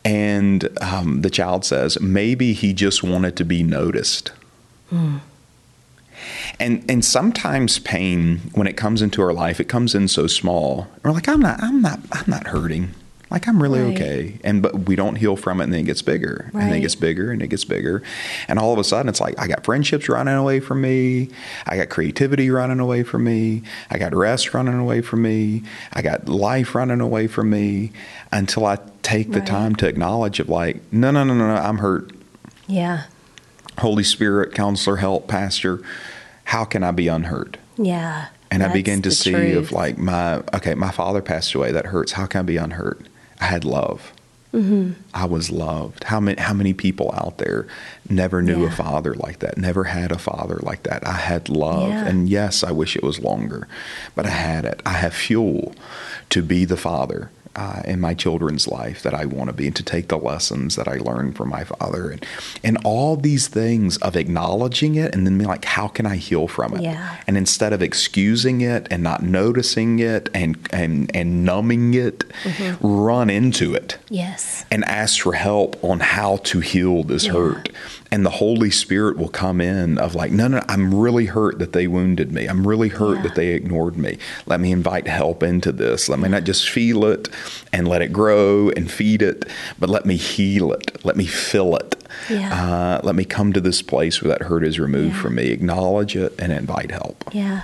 And 0.04 0.68
um, 0.82 1.20
the 1.22 1.30
child 1.30 1.64
says 1.64 2.00
maybe 2.00 2.54
he 2.54 2.72
just 2.72 3.02
wanted 3.02 3.36
to 3.36 3.44
be 3.44 3.62
noticed. 3.62 4.32
And 6.58 6.88
and 6.90 7.04
sometimes 7.04 7.78
pain, 7.80 8.40
when 8.54 8.66
it 8.66 8.76
comes 8.76 9.02
into 9.02 9.20
our 9.20 9.32
life, 9.32 9.60
it 9.60 9.68
comes 9.68 9.94
in 9.94 10.08
so 10.08 10.26
small. 10.26 10.86
We're 11.02 11.10
like, 11.12 11.28
I'm 11.28 11.40
not, 11.40 11.62
I'm 11.62 11.82
not, 11.82 12.00
I'm 12.12 12.28
not 12.28 12.46
hurting. 12.46 12.94
Like 13.34 13.48
I'm 13.48 13.60
really 13.60 13.80
Right. 13.80 13.94
okay. 13.96 14.34
And 14.44 14.62
but 14.62 14.86
we 14.86 14.94
don't 14.94 15.16
heal 15.16 15.34
from 15.34 15.60
it, 15.60 15.64
and 15.64 15.72
then 15.72 15.80
it 15.80 15.86
gets 15.86 16.02
bigger, 16.02 16.50
and 16.52 16.62
then 16.62 16.72
it 16.74 16.80
gets 16.82 16.94
bigger, 16.94 17.32
and 17.32 17.42
it 17.42 17.48
gets 17.48 17.64
bigger, 17.64 18.00
and 18.46 18.60
all 18.60 18.72
of 18.72 18.78
a 18.78 18.84
sudden 18.84 19.08
it's 19.08 19.20
like 19.20 19.34
I 19.40 19.48
got 19.48 19.64
friendships 19.64 20.08
running 20.08 20.36
away 20.36 20.60
from 20.60 20.80
me, 20.80 21.30
I 21.66 21.76
got 21.76 21.88
creativity 21.88 22.48
running 22.50 22.78
away 22.78 23.02
from 23.02 23.24
me, 23.24 23.62
I 23.90 23.98
got 23.98 24.14
rest 24.14 24.54
running 24.54 24.78
away 24.78 25.00
from 25.02 25.22
me, 25.22 25.64
I 25.92 26.00
got 26.00 26.28
life 26.28 26.76
running 26.76 27.00
away 27.00 27.26
from 27.26 27.50
me, 27.50 27.90
until 28.30 28.66
I 28.66 28.78
take 29.02 29.32
the 29.32 29.40
Right. 29.40 29.48
time 29.48 29.74
to 29.76 29.88
acknowledge 29.88 30.38
of 30.38 30.48
like, 30.48 30.80
no, 30.92 31.10
no, 31.10 31.24
no, 31.24 31.34
no, 31.34 31.48
no, 31.48 31.56
I'm 31.56 31.78
hurt. 31.78 32.12
Yeah. 32.68 33.02
Holy 33.78 34.04
Spirit, 34.04 34.54
counselor, 34.54 34.98
help, 34.98 35.26
pastor, 35.26 35.80
how 36.44 36.64
can 36.64 36.84
I 36.84 36.92
be 36.92 37.08
unhurt? 37.08 37.56
Yeah. 37.76 38.26
And 38.52 38.62
I 38.62 38.68
begin 38.68 39.02
to 39.02 39.10
see 39.10 39.32
truth. 39.32 39.56
of 39.56 39.72
like 39.72 39.98
my 39.98 40.36
okay, 40.54 40.74
my 40.76 40.92
father 40.92 41.20
passed 41.20 41.52
away. 41.56 41.72
That 41.72 41.86
hurts. 41.86 42.12
How 42.12 42.26
can 42.26 42.38
I 42.38 42.42
be 42.44 42.56
unhurt? 42.56 43.08
I 43.40 43.46
had 43.46 43.64
love. 43.64 44.12
Mm-hmm. 44.52 44.92
I 45.12 45.24
was 45.24 45.50
loved. 45.50 46.04
How 46.04 46.20
many 46.20 46.40
how 46.40 46.54
many 46.54 46.72
people 46.74 47.12
out 47.16 47.38
there 47.38 47.66
never 48.08 48.40
knew 48.40 48.64
a 48.64 48.70
father 48.70 49.12
like 49.14 49.40
that? 49.40 49.58
Never 49.58 49.82
had 49.84 50.12
a 50.12 50.18
father 50.18 50.60
like 50.62 50.84
that. 50.84 51.04
I 51.04 51.14
had 51.14 51.48
love, 51.48 51.88
Yeah. 51.88 52.06
and 52.06 52.28
yes, 52.28 52.62
I 52.62 52.70
wish 52.70 52.94
it 52.94 53.02
was 53.02 53.18
longer, 53.18 53.66
but 54.14 54.26
I 54.26 54.30
had 54.30 54.64
it. 54.64 54.80
I 54.86 54.92
have 54.92 55.12
fuel 55.12 55.74
to 56.30 56.40
be 56.40 56.64
the 56.64 56.76
father. 56.76 57.30
Uh, 57.56 57.82
in 57.84 58.00
my 58.00 58.14
children's 58.14 58.66
life 58.66 59.02
that 59.04 59.14
I 59.14 59.26
want 59.26 59.48
to 59.48 59.52
be, 59.54 59.66
and 59.68 59.76
to 59.76 59.84
take 59.84 60.08
the 60.08 60.18
lessons 60.18 60.74
that 60.74 60.88
I 60.88 60.96
learned 60.96 61.36
from 61.36 61.50
my 61.50 61.62
father, 61.62 62.10
and 62.10 62.26
and 62.64 62.78
all 62.84 63.14
these 63.16 63.46
things 63.46 63.96
of 63.98 64.16
acknowledging 64.16 64.96
it, 64.96 65.14
and 65.14 65.24
then 65.24 65.38
being 65.38 65.46
like, 65.48 65.64
how 65.64 65.86
can 65.86 66.04
I 66.04 66.16
heal 66.16 66.48
from 66.48 66.74
it? 66.74 66.82
Yeah. 66.82 67.16
And 67.28 67.36
instead 67.36 67.72
of 67.72 67.80
excusing 67.80 68.60
it 68.60 68.88
and 68.90 69.04
not 69.04 69.22
noticing 69.22 70.00
it 70.00 70.30
and 70.34 70.56
and 70.72 71.14
and 71.14 71.44
numbing 71.44 71.94
it, 71.94 72.24
Mm-hmm. 72.42 72.84
run 72.84 73.30
into 73.30 73.72
it 73.74 73.98
Yes. 74.10 74.64
and 74.72 74.84
ask 74.86 75.20
for 75.22 75.34
help 75.34 75.76
on 75.84 76.00
how 76.00 76.38
to 76.50 76.58
heal 76.60 77.04
this 77.04 77.26
Yeah. 77.26 77.34
hurt. 77.34 77.68
And 78.14 78.24
the 78.24 78.30
Holy 78.30 78.70
Spirit 78.70 79.16
will 79.16 79.28
come 79.28 79.60
in 79.60 79.98
of 79.98 80.14
like, 80.14 80.30
no, 80.30 80.46
no, 80.46 80.62
I'm 80.68 80.94
really 80.94 81.26
hurt 81.26 81.58
that 81.58 81.72
they 81.72 81.88
wounded 81.88 82.30
me. 82.30 82.46
I'm 82.46 82.64
really 82.64 82.88
hurt 82.88 83.16
Yeah. 83.16 83.22
that 83.22 83.34
they 83.34 83.48
ignored 83.48 83.96
me. 83.96 84.18
Let 84.46 84.60
me 84.60 84.70
invite 84.70 85.08
help 85.08 85.42
into 85.42 85.72
this. 85.72 86.08
Let 86.08 86.20
me 86.20 86.28
not 86.28 86.44
just 86.44 86.70
feel 86.70 87.04
it 87.06 87.28
and 87.72 87.88
let 87.88 88.02
it 88.02 88.12
grow 88.12 88.70
and 88.76 88.88
feed 88.88 89.20
it, 89.20 89.46
but 89.80 89.90
let 89.90 90.06
me 90.06 90.14
heal 90.14 90.70
it. 90.72 91.04
Let 91.04 91.16
me 91.16 91.26
fill 91.26 91.74
it. 91.74 91.96
Yeah. 92.30 92.52
Uh, 92.54 93.00
let 93.02 93.16
me 93.16 93.24
come 93.24 93.52
to 93.52 93.60
this 93.60 93.82
place 93.82 94.22
where 94.22 94.28
that 94.28 94.42
hurt 94.46 94.62
is 94.62 94.78
removed 94.78 95.16
Yeah. 95.16 95.20
from 95.22 95.34
me. 95.34 95.48
Acknowledge 95.48 96.14
it 96.14 96.34
and 96.38 96.52
invite 96.52 96.92
help. 96.92 97.24
Yeah. 97.32 97.62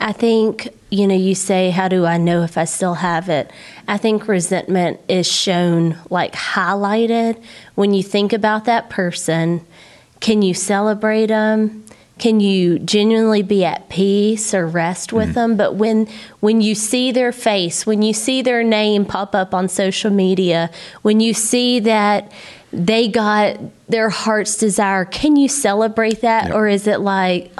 I 0.00 0.10
think, 0.10 0.68
you 0.90 1.06
know, 1.06 1.14
you 1.14 1.36
say, 1.36 1.70
How 1.70 1.86
do 1.86 2.04
I 2.06 2.16
know 2.16 2.42
if 2.42 2.58
I 2.58 2.64
still 2.64 2.94
have 2.94 3.28
it? 3.28 3.52
I 3.86 3.98
think 3.98 4.26
resentment 4.26 4.98
is 5.08 5.30
shown, 5.30 5.96
like 6.10 6.32
highlighted 6.32 7.40
when 7.76 7.94
you 7.94 8.02
think 8.02 8.32
about 8.32 8.64
that 8.64 8.90
person. 8.90 9.60
Can 10.22 10.40
you 10.40 10.54
celebrate 10.54 11.26
them? 11.26 11.84
Can 12.18 12.40
you 12.40 12.78
genuinely 12.78 13.42
be 13.42 13.64
at 13.64 13.88
peace 13.88 14.54
or 14.54 14.66
rest 14.66 15.12
with 15.12 15.30
mm-hmm. 15.30 15.34
them? 15.34 15.56
But 15.58 15.74
when 15.74 16.08
when 16.40 16.60
you 16.60 16.74
see 16.74 17.12
their 17.12 17.32
face, 17.32 17.84
when 17.84 18.00
you 18.00 18.14
see 18.14 18.40
their 18.40 18.62
name 18.62 19.04
pop 19.04 19.34
up 19.34 19.52
on 19.52 19.68
social 19.68 20.10
media, 20.10 20.70
when 21.02 21.20
you 21.20 21.34
see 21.34 21.80
that 21.80 22.32
they 22.72 23.06
got 23.06 23.58
their 23.88 24.08
heart's 24.08 24.56
desire. 24.56 25.04
Can 25.04 25.36
you 25.36 25.48
celebrate 25.48 26.22
that? 26.22 26.46
Yep. 26.46 26.54
Or 26.54 26.68
is 26.68 26.86
it 26.86 27.00
like, 27.00 27.52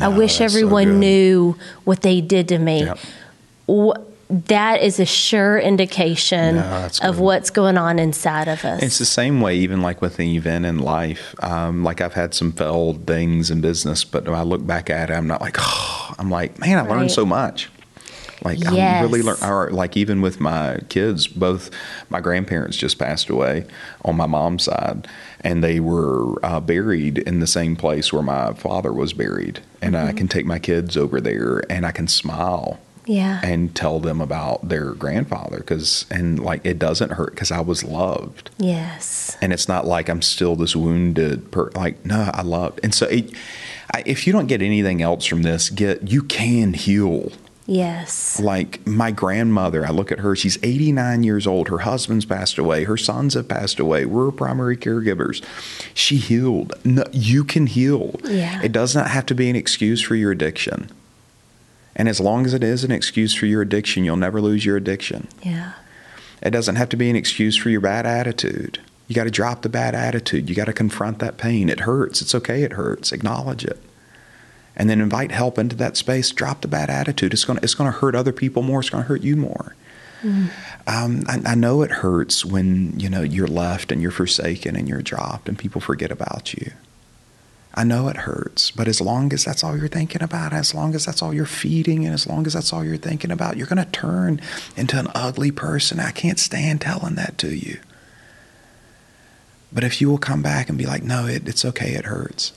I 0.00 0.08
No, 0.08 0.16
wish 0.16 0.38
that's 0.38 0.52
so 0.52 0.58
everyone 0.58 0.98
knew 0.98 1.58
what 1.84 2.00
they 2.00 2.20
did 2.20 2.48
to 2.48 2.58
me? 2.58 2.84
Yep. 2.84 2.98
Wh- 3.68 4.11
that 4.30 4.82
is 4.82 4.98
a 4.98 5.04
sure 5.04 5.58
indication 5.58 6.56
No, 6.56 6.88
of 7.02 7.18
what's 7.18 7.50
going 7.50 7.76
on 7.76 7.98
inside 7.98 8.48
of 8.48 8.64
us. 8.64 8.82
It's 8.82 8.98
the 8.98 9.04
same 9.04 9.40
way, 9.40 9.56
even 9.56 9.82
like 9.82 10.00
with 10.00 10.18
an 10.18 10.26
event 10.28 10.64
in 10.64 10.78
life. 10.78 11.34
Um, 11.42 11.84
like 11.84 12.00
I've 12.00 12.14
had 12.14 12.32
some 12.34 12.52
failed 12.52 13.06
things 13.06 13.50
in 13.50 13.60
business, 13.60 14.04
but 14.04 14.24
when 14.24 14.34
I 14.38 14.42
look 14.42 14.66
back 14.66 14.88
at 14.90 15.10
it, 15.10 15.14
I'm 15.14 15.26
not 15.26 15.40
like, 15.40 15.56
oh, 15.58 16.14
I'm 16.18 16.30
like, 16.30 16.58
man, 16.58 16.78
I 16.78 16.82
Right. 16.82 16.90
learned 16.90 17.10
so 17.12 17.26
much. 17.26 17.68
Like 18.44 18.66
I 18.66 19.00
really 19.02 19.22
learned, 19.22 19.42
or 19.44 19.70
like 19.70 19.96
even 19.96 20.20
with 20.20 20.40
my 20.40 20.78
kids, 20.88 21.28
both 21.28 21.70
my 22.10 22.20
grandparents 22.20 22.76
just 22.76 22.98
passed 22.98 23.28
away 23.30 23.66
on 24.04 24.16
my 24.16 24.26
mom's 24.26 24.64
side, 24.64 25.06
and 25.42 25.62
they 25.62 25.78
were 25.78 26.44
uh, 26.44 26.58
buried 26.58 27.18
in 27.18 27.38
the 27.38 27.46
same 27.46 27.76
place 27.76 28.12
where 28.12 28.22
my 28.22 28.52
father 28.54 28.92
was 28.92 29.12
buried. 29.12 29.60
And 29.80 29.94
Mm-hmm. 29.94 30.08
I 30.08 30.12
can 30.12 30.26
take 30.26 30.44
my 30.46 30.58
kids 30.58 30.96
over 30.96 31.20
there, 31.20 31.62
and 31.70 31.86
I 31.86 31.92
can 31.92 32.08
smile 32.08 32.80
yeah. 33.12 33.40
and 33.42 33.74
tell 33.76 34.00
them 34.00 34.20
about 34.20 34.68
their 34.68 34.92
grandfather 34.92 35.58
because 35.58 36.06
and 36.10 36.38
like 36.40 36.64
it 36.64 36.78
doesn't 36.78 37.12
hurt 37.12 37.34
because 37.34 37.50
I 37.50 37.60
was 37.60 37.84
loved. 37.84 38.50
Yes. 38.58 39.36
and 39.42 39.52
it's 39.52 39.68
not 39.68 39.86
like 39.86 40.08
I'm 40.08 40.22
still 40.22 40.56
this 40.56 40.74
wounded 40.74 41.50
per 41.50 41.70
like 41.72 42.04
no 42.06 42.30
I 42.32 42.42
loved. 42.42 42.80
And 42.82 42.94
so 42.94 43.06
it, 43.06 43.32
I, 43.94 44.02
if 44.06 44.26
you 44.26 44.32
don't 44.32 44.46
get 44.46 44.62
anything 44.62 45.02
else 45.02 45.26
from 45.26 45.42
this 45.42 45.68
get 45.68 46.10
you 46.10 46.22
can 46.22 46.72
heal. 46.72 47.32
Yes. 47.64 48.40
like 48.40 48.84
my 48.86 49.12
grandmother 49.12 49.86
I 49.86 49.90
look 49.90 50.10
at 50.10 50.18
her 50.18 50.34
she's 50.34 50.58
89 50.62 51.22
years 51.22 51.46
old. 51.46 51.68
Her 51.68 51.78
husband's 51.78 52.24
passed 52.24 52.58
away. 52.58 52.84
Her 52.84 52.96
sons 52.96 53.34
have 53.34 53.46
passed 53.46 53.78
away. 53.78 54.06
We're 54.06 54.30
primary 54.32 54.76
caregivers. 54.76 55.44
She 55.94 56.16
healed. 56.16 56.72
No, 56.84 57.04
you 57.12 57.44
can 57.44 57.66
heal. 57.66 58.16
Yeah. 58.24 58.62
it 58.62 58.72
does 58.72 58.94
not 58.94 59.08
have 59.10 59.26
to 59.26 59.34
be 59.34 59.50
an 59.50 59.56
excuse 59.56 60.00
for 60.00 60.14
your 60.14 60.32
addiction 60.32 60.90
and 61.94 62.08
as 62.08 62.20
long 62.20 62.46
as 62.46 62.54
it 62.54 62.62
is 62.64 62.84
an 62.84 62.90
excuse 62.90 63.34
for 63.34 63.46
your 63.46 63.62
addiction 63.62 64.04
you'll 64.04 64.16
never 64.16 64.40
lose 64.40 64.64
your 64.64 64.76
addiction 64.76 65.28
Yeah. 65.42 65.72
it 66.42 66.50
doesn't 66.50 66.76
have 66.76 66.88
to 66.90 66.96
be 66.96 67.10
an 67.10 67.16
excuse 67.16 67.56
for 67.56 67.70
your 67.70 67.80
bad 67.80 68.06
attitude. 68.06 68.78
You 69.08 69.14
got 69.16 69.24
to 69.24 69.30
drop 69.30 69.60
the 69.62 69.68
bad 69.68 69.94
attitude. 69.94 70.48
You 70.48 70.54
got 70.56 70.64
to 70.66 70.72
confront 70.72 71.18
that 71.18 71.36
pain. 71.36 71.68
It 71.68 71.80
hurts. 71.80 72.22
It's 72.22 72.34
okay. 72.34 72.62
It 72.62 72.72
hurts. 72.72 73.12
Acknowledge 73.12 73.62
it. 73.64 73.78
And 74.74 74.88
then 74.88 75.00
invite 75.02 75.30
help 75.32 75.58
into 75.58 75.76
that 75.76 75.98
space. 75.98 76.30
Drop 76.30 76.62
the 76.62 76.68
bad 76.68 76.88
attitude. 76.88 77.34
It's 77.34 77.44
going 77.44 77.58
to, 77.58 77.64
it's 77.64 77.74
going 77.74 77.92
to 77.92 77.98
hurt 77.98 78.14
other 78.14 78.32
people 78.32 78.62
more. 78.62 78.80
It's 78.80 78.88
going 78.88 79.04
to 79.04 79.08
hurt 79.08 79.20
you 79.22 79.36
more. 79.36 79.74
Um, 80.86 81.24
I, 81.28 81.40
I 81.44 81.54
know 81.54 81.82
it 81.82 81.90
hurts 81.90 82.44
when, 82.44 82.98
you 82.98 83.10
know, 83.10 83.22
you're 83.22 83.46
left 83.48 83.92
and 83.92 84.00
you're 84.00 84.10
forsaken 84.12 84.76
and 84.76 84.88
you're 84.88 85.02
dropped 85.02 85.48
and 85.48 85.58
people 85.58 85.80
forget 85.80 86.10
about 86.10 86.54
you. 86.54 86.72
I 87.74 87.84
know 87.84 88.08
it 88.08 88.18
hurts, 88.18 88.70
but 88.70 88.86
as 88.86 89.00
long 89.00 89.32
as 89.32 89.44
that's 89.44 89.64
all 89.64 89.76
you're 89.76 89.88
thinking 89.88 90.22
about, 90.22 90.52
as 90.52 90.74
long 90.74 90.94
as 90.94 91.06
that's 91.06 91.22
all 91.22 91.32
you're 91.32 91.46
feeding, 91.46 92.04
and 92.04 92.12
as 92.12 92.26
long 92.26 92.46
as 92.46 92.52
that's 92.52 92.72
all 92.72 92.84
you're 92.84 92.98
thinking 92.98 93.30
about, 93.30 93.56
you're 93.56 93.66
going 93.66 93.82
to 93.82 93.90
turn 93.90 94.40
into 94.76 94.98
an 94.98 95.08
ugly 95.14 95.50
person. 95.50 95.98
I 95.98 96.10
can't 96.10 96.38
stand 96.38 96.82
telling 96.82 97.14
that 97.14 97.38
to 97.38 97.54
you. 97.54 97.80
But 99.72 99.84
if 99.84 100.02
you 100.02 100.10
will 100.10 100.18
come 100.18 100.42
back 100.42 100.68
and 100.68 100.76
be 100.76 100.84
like, 100.84 101.02
no, 101.02 101.26
it, 101.26 101.48
it's 101.48 101.64
okay, 101.64 101.92
it 101.92 102.04
hurts. 102.04 102.52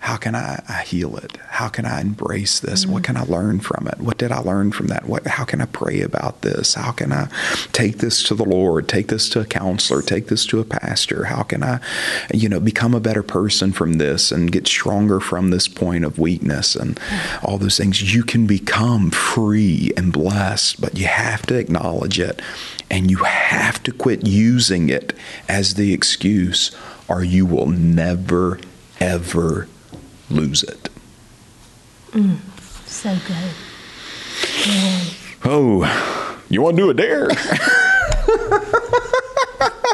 How 0.00 0.16
can 0.16 0.36
I, 0.36 0.62
I 0.68 0.82
heal 0.82 1.16
it? 1.16 1.36
How 1.48 1.68
can 1.68 1.84
I 1.84 2.00
embrace 2.00 2.60
this? 2.60 2.86
What 2.86 3.02
mm-hmm. 3.02 3.16
can 3.16 3.16
I 3.16 3.24
learn 3.24 3.60
from 3.60 3.88
it? 3.88 3.98
What 3.98 4.18
did 4.18 4.30
I 4.30 4.38
learn 4.38 4.70
from 4.70 4.86
that? 4.88 5.06
What, 5.06 5.26
how 5.26 5.44
can 5.44 5.60
I 5.60 5.64
pray 5.64 6.00
about 6.00 6.42
this? 6.42 6.74
How 6.74 6.92
can 6.92 7.12
I 7.12 7.28
take 7.72 7.98
this 7.98 8.22
to 8.24 8.34
the 8.34 8.44
Lord? 8.44 8.88
Take 8.88 9.08
this 9.08 9.28
to 9.30 9.40
a 9.40 9.44
counselor? 9.44 10.02
Take 10.02 10.28
this 10.28 10.46
to 10.46 10.60
a 10.60 10.64
pastor? 10.64 11.24
How 11.24 11.42
can 11.42 11.64
I, 11.64 11.80
you 12.32 12.48
know, 12.48 12.60
become 12.60 12.94
a 12.94 13.00
better 13.00 13.22
person 13.22 13.72
from 13.72 13.94
this 13.94 14.30
and 14.30 14.52
get 14.52 14.68
stronger 14.68 15.18
from 15.18 15.50
this 15.50 15.66
point 15.66 16.04
of 16.04 16.18
weakness 16.18 16.76
and 16.76 16.96
mm-hmm. 16.96 17.46
all 17.46 17.58
those 17.58 17.78
things? 17.78 18.14
You 18.14 18.22
can 18.22 18.46
become 18.46 19.10
free 19.10 19.92
and 19.96 20.12
blessed, 20.12 20.80
but 20.80 20.96
you 20.96 21.06
have 21.06 21.46
to 21.46 21.58
acknowledge 21.58 22.20
it 22.20 22.40
and 22.90 23.10
you 23.10 23.18
have 23.24 23.82
to 23.82 23.92
quit 23.92 24.24
using 24.24 24.88
it 24.88 25.14
as 25.48 25.74
the 25.74 25.92
excuse 25.92 26.70
or 27.08 27.24
you 27.24 27.46
will 27.46 27.66
never, 27.66 28.60
ever 29.00 29.66
lose 30.30 30.62
it. 30.62 30.88
Mm, 32.12 32.36
so 32.86 33.16
good. 33.26 33.52
Oh, 35.44 36.42
you 36.48 36.62
want 36.62 36.76
to 36.76 36.82
do 36.82 36.90
a 36.90 36.94
dare? 36.94 37.28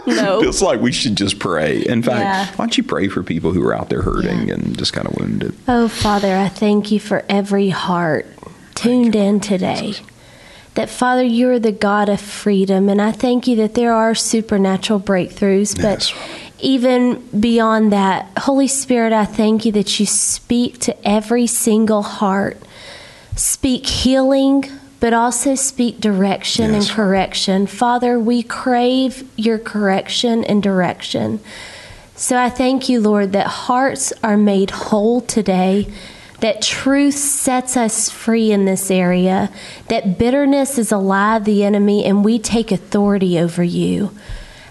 No. 0.05 0.41
Feels 0.41 0.61
like 0.61 0.81
we 0.81 0.91
should 0.91 1.15
just 1.17 1.39
pray. 1.39 1.79
In 1.81 2.03
fact, 2.03 2.19
Yeah. 2.21 2.47
why 2.57 2.65
don't 2.65 2.77
you 2.77 2.83
pray 2.83 3.07
for 3.07 3.23
people 3.23 3.53
who 3.53 3.63
are 3.65 3.73
out 3.75 3.89
there 3.89 4.03
hurting 4.03 4.49
Yeah. 4.49 4.55
and 4.55 4.77
just 4.77 4.93
kind 4.93 5.07
of 5.07 5.15
wounded? 5.17 5.55
Oh, 5.69 5.87
Father, 5.87 6.37
I 6.37 6.49
thank 6.49 6.91
you 6.91 6.99
for 6.99 7.25
every 7.29 7.69
heart 7.69 8.27
tuned 8.75 9.15
in 9.15 9.39
today. 9.39 9.95
That, 10.75 10.91
Father, 10.91 11.23
you're 11.23 11.61
the 11.61 11.71
God 11.71 12.09
of 12.09 12.21
freedom. 12.21 12.89
And 12.89 13.01
I 13.01 13.13
thank 13.13 13.47
you 13.47 13.55
that 13.57 13.75
there 13.75 13.93
are 13.95 14.13
supernatural 14.15 14.99
breakthroughs. 14.99 15.77
But 15.81 16.13
Yes. 16.13 16.15
Even 16.63 17.23
beyond 17.39 17.93
that, 17.93 18.27
Holy 18.39 18.69
Spirit, 18.69 19.13
I 19.13 19.25
thank 19.25 19.65
you 19.65 19.73
that 19.73 19.99
you 20.01 20.07
speak 20.07 20.79
to 20.81 21.09
every 21.09 21.47
single 21.47 22.03
heart. 22.03 22.57
Speak 23.37 23.87
healing, 23.87 24.65
but 25.01 25.13
also 25.13 25.55
speak 25.57 26.01
direction 26.01 26.73
Yes. 26.73 26.87
and 26.87 26.97
correction. 26.97 27.67
Father, 27.67 28.19
we 28.19 28.43
crave 28.43 29.25
your 29.37 29.59
correction 29.59 30.45
and 30.45 30.63
direction. 30.63 31.41
So 32.15 32.37
I 32.39 32.49
thank 32.49 32.89
you, 32.89 33.01
Lord, 33.01 33.33
that 33.33 33.47
hearts 33.47 34.13
are 34.23 34.37
made 34.37 34.71
whole 34.71 35.21
today, 35.21 35.89
that 36.41 36.63
truth 36.63 37.15
sets 37.15 37.77
us 37.77 38.11
free 38.11 38.53
in 38.53 38.65
this 38.65 38.91
area, 38.91 39.51
that 39.89 40.19
bitterness 40.19 40.79
is 40.79 40.93
a 40.93 40.99
lie 40.99 41.39
of 41.39 41.45
the 41.45 41.65
enemy, 41.65 42.05
and 42.05 42.25
we 42.25 42.39
take 42.39 42.71
authority 42.71 43.39
over 43.39 43.65
you. 43.65 44.13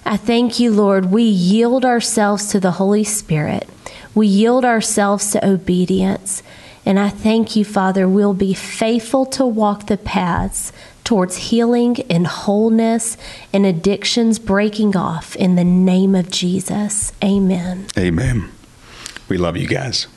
I 0.06 0.18
thank 0.18 0.60
you, 0.60 0.72
Lord. 0.72 1.12
We 1.12 1.24
yield 1.24 1.86
ourselves 1.86 2.48
to 2.50 2.60
the 2.60 2.72
Holy 2.72 3.04
Spirit, 3.04 3.68
we 4.14 4.28
yield 4.28 4.66
ourselves 4.66 5.32
to 5.32 5.48
obedience. 5.48 6.44
And 6.84 7.00
I 7.00 7.10
thank 7.10 7.56
you, 7.56 7.64
Father, 7.64 8.10
we'll 8.10 8.34
be 8.34 8.56
faithful 8.56 9.28
to 9.28 9.46
walk 9.46 9.86
the 9.86 9.98
paths 9.98 10.74
towards 11.04 11.38
healing 11.38 11.98
and 12.10 12.26
wholeness 12.26 13.18
and 13.54 13.66
addictions 13.68 14.40
breaking 14.40 14.96
off 14.96 15.36
in 15.36 15.56
the 15.56 15.64
name 15.64 16.16
of 16.16 16.32
Jesus. 16.32 17.14
Amen. 17.24 17.86
Amen. 17.98 18.50
We 19.30 19.38
love 19.38 19.58
you 19.58 19.68
guys. 19.68 20.08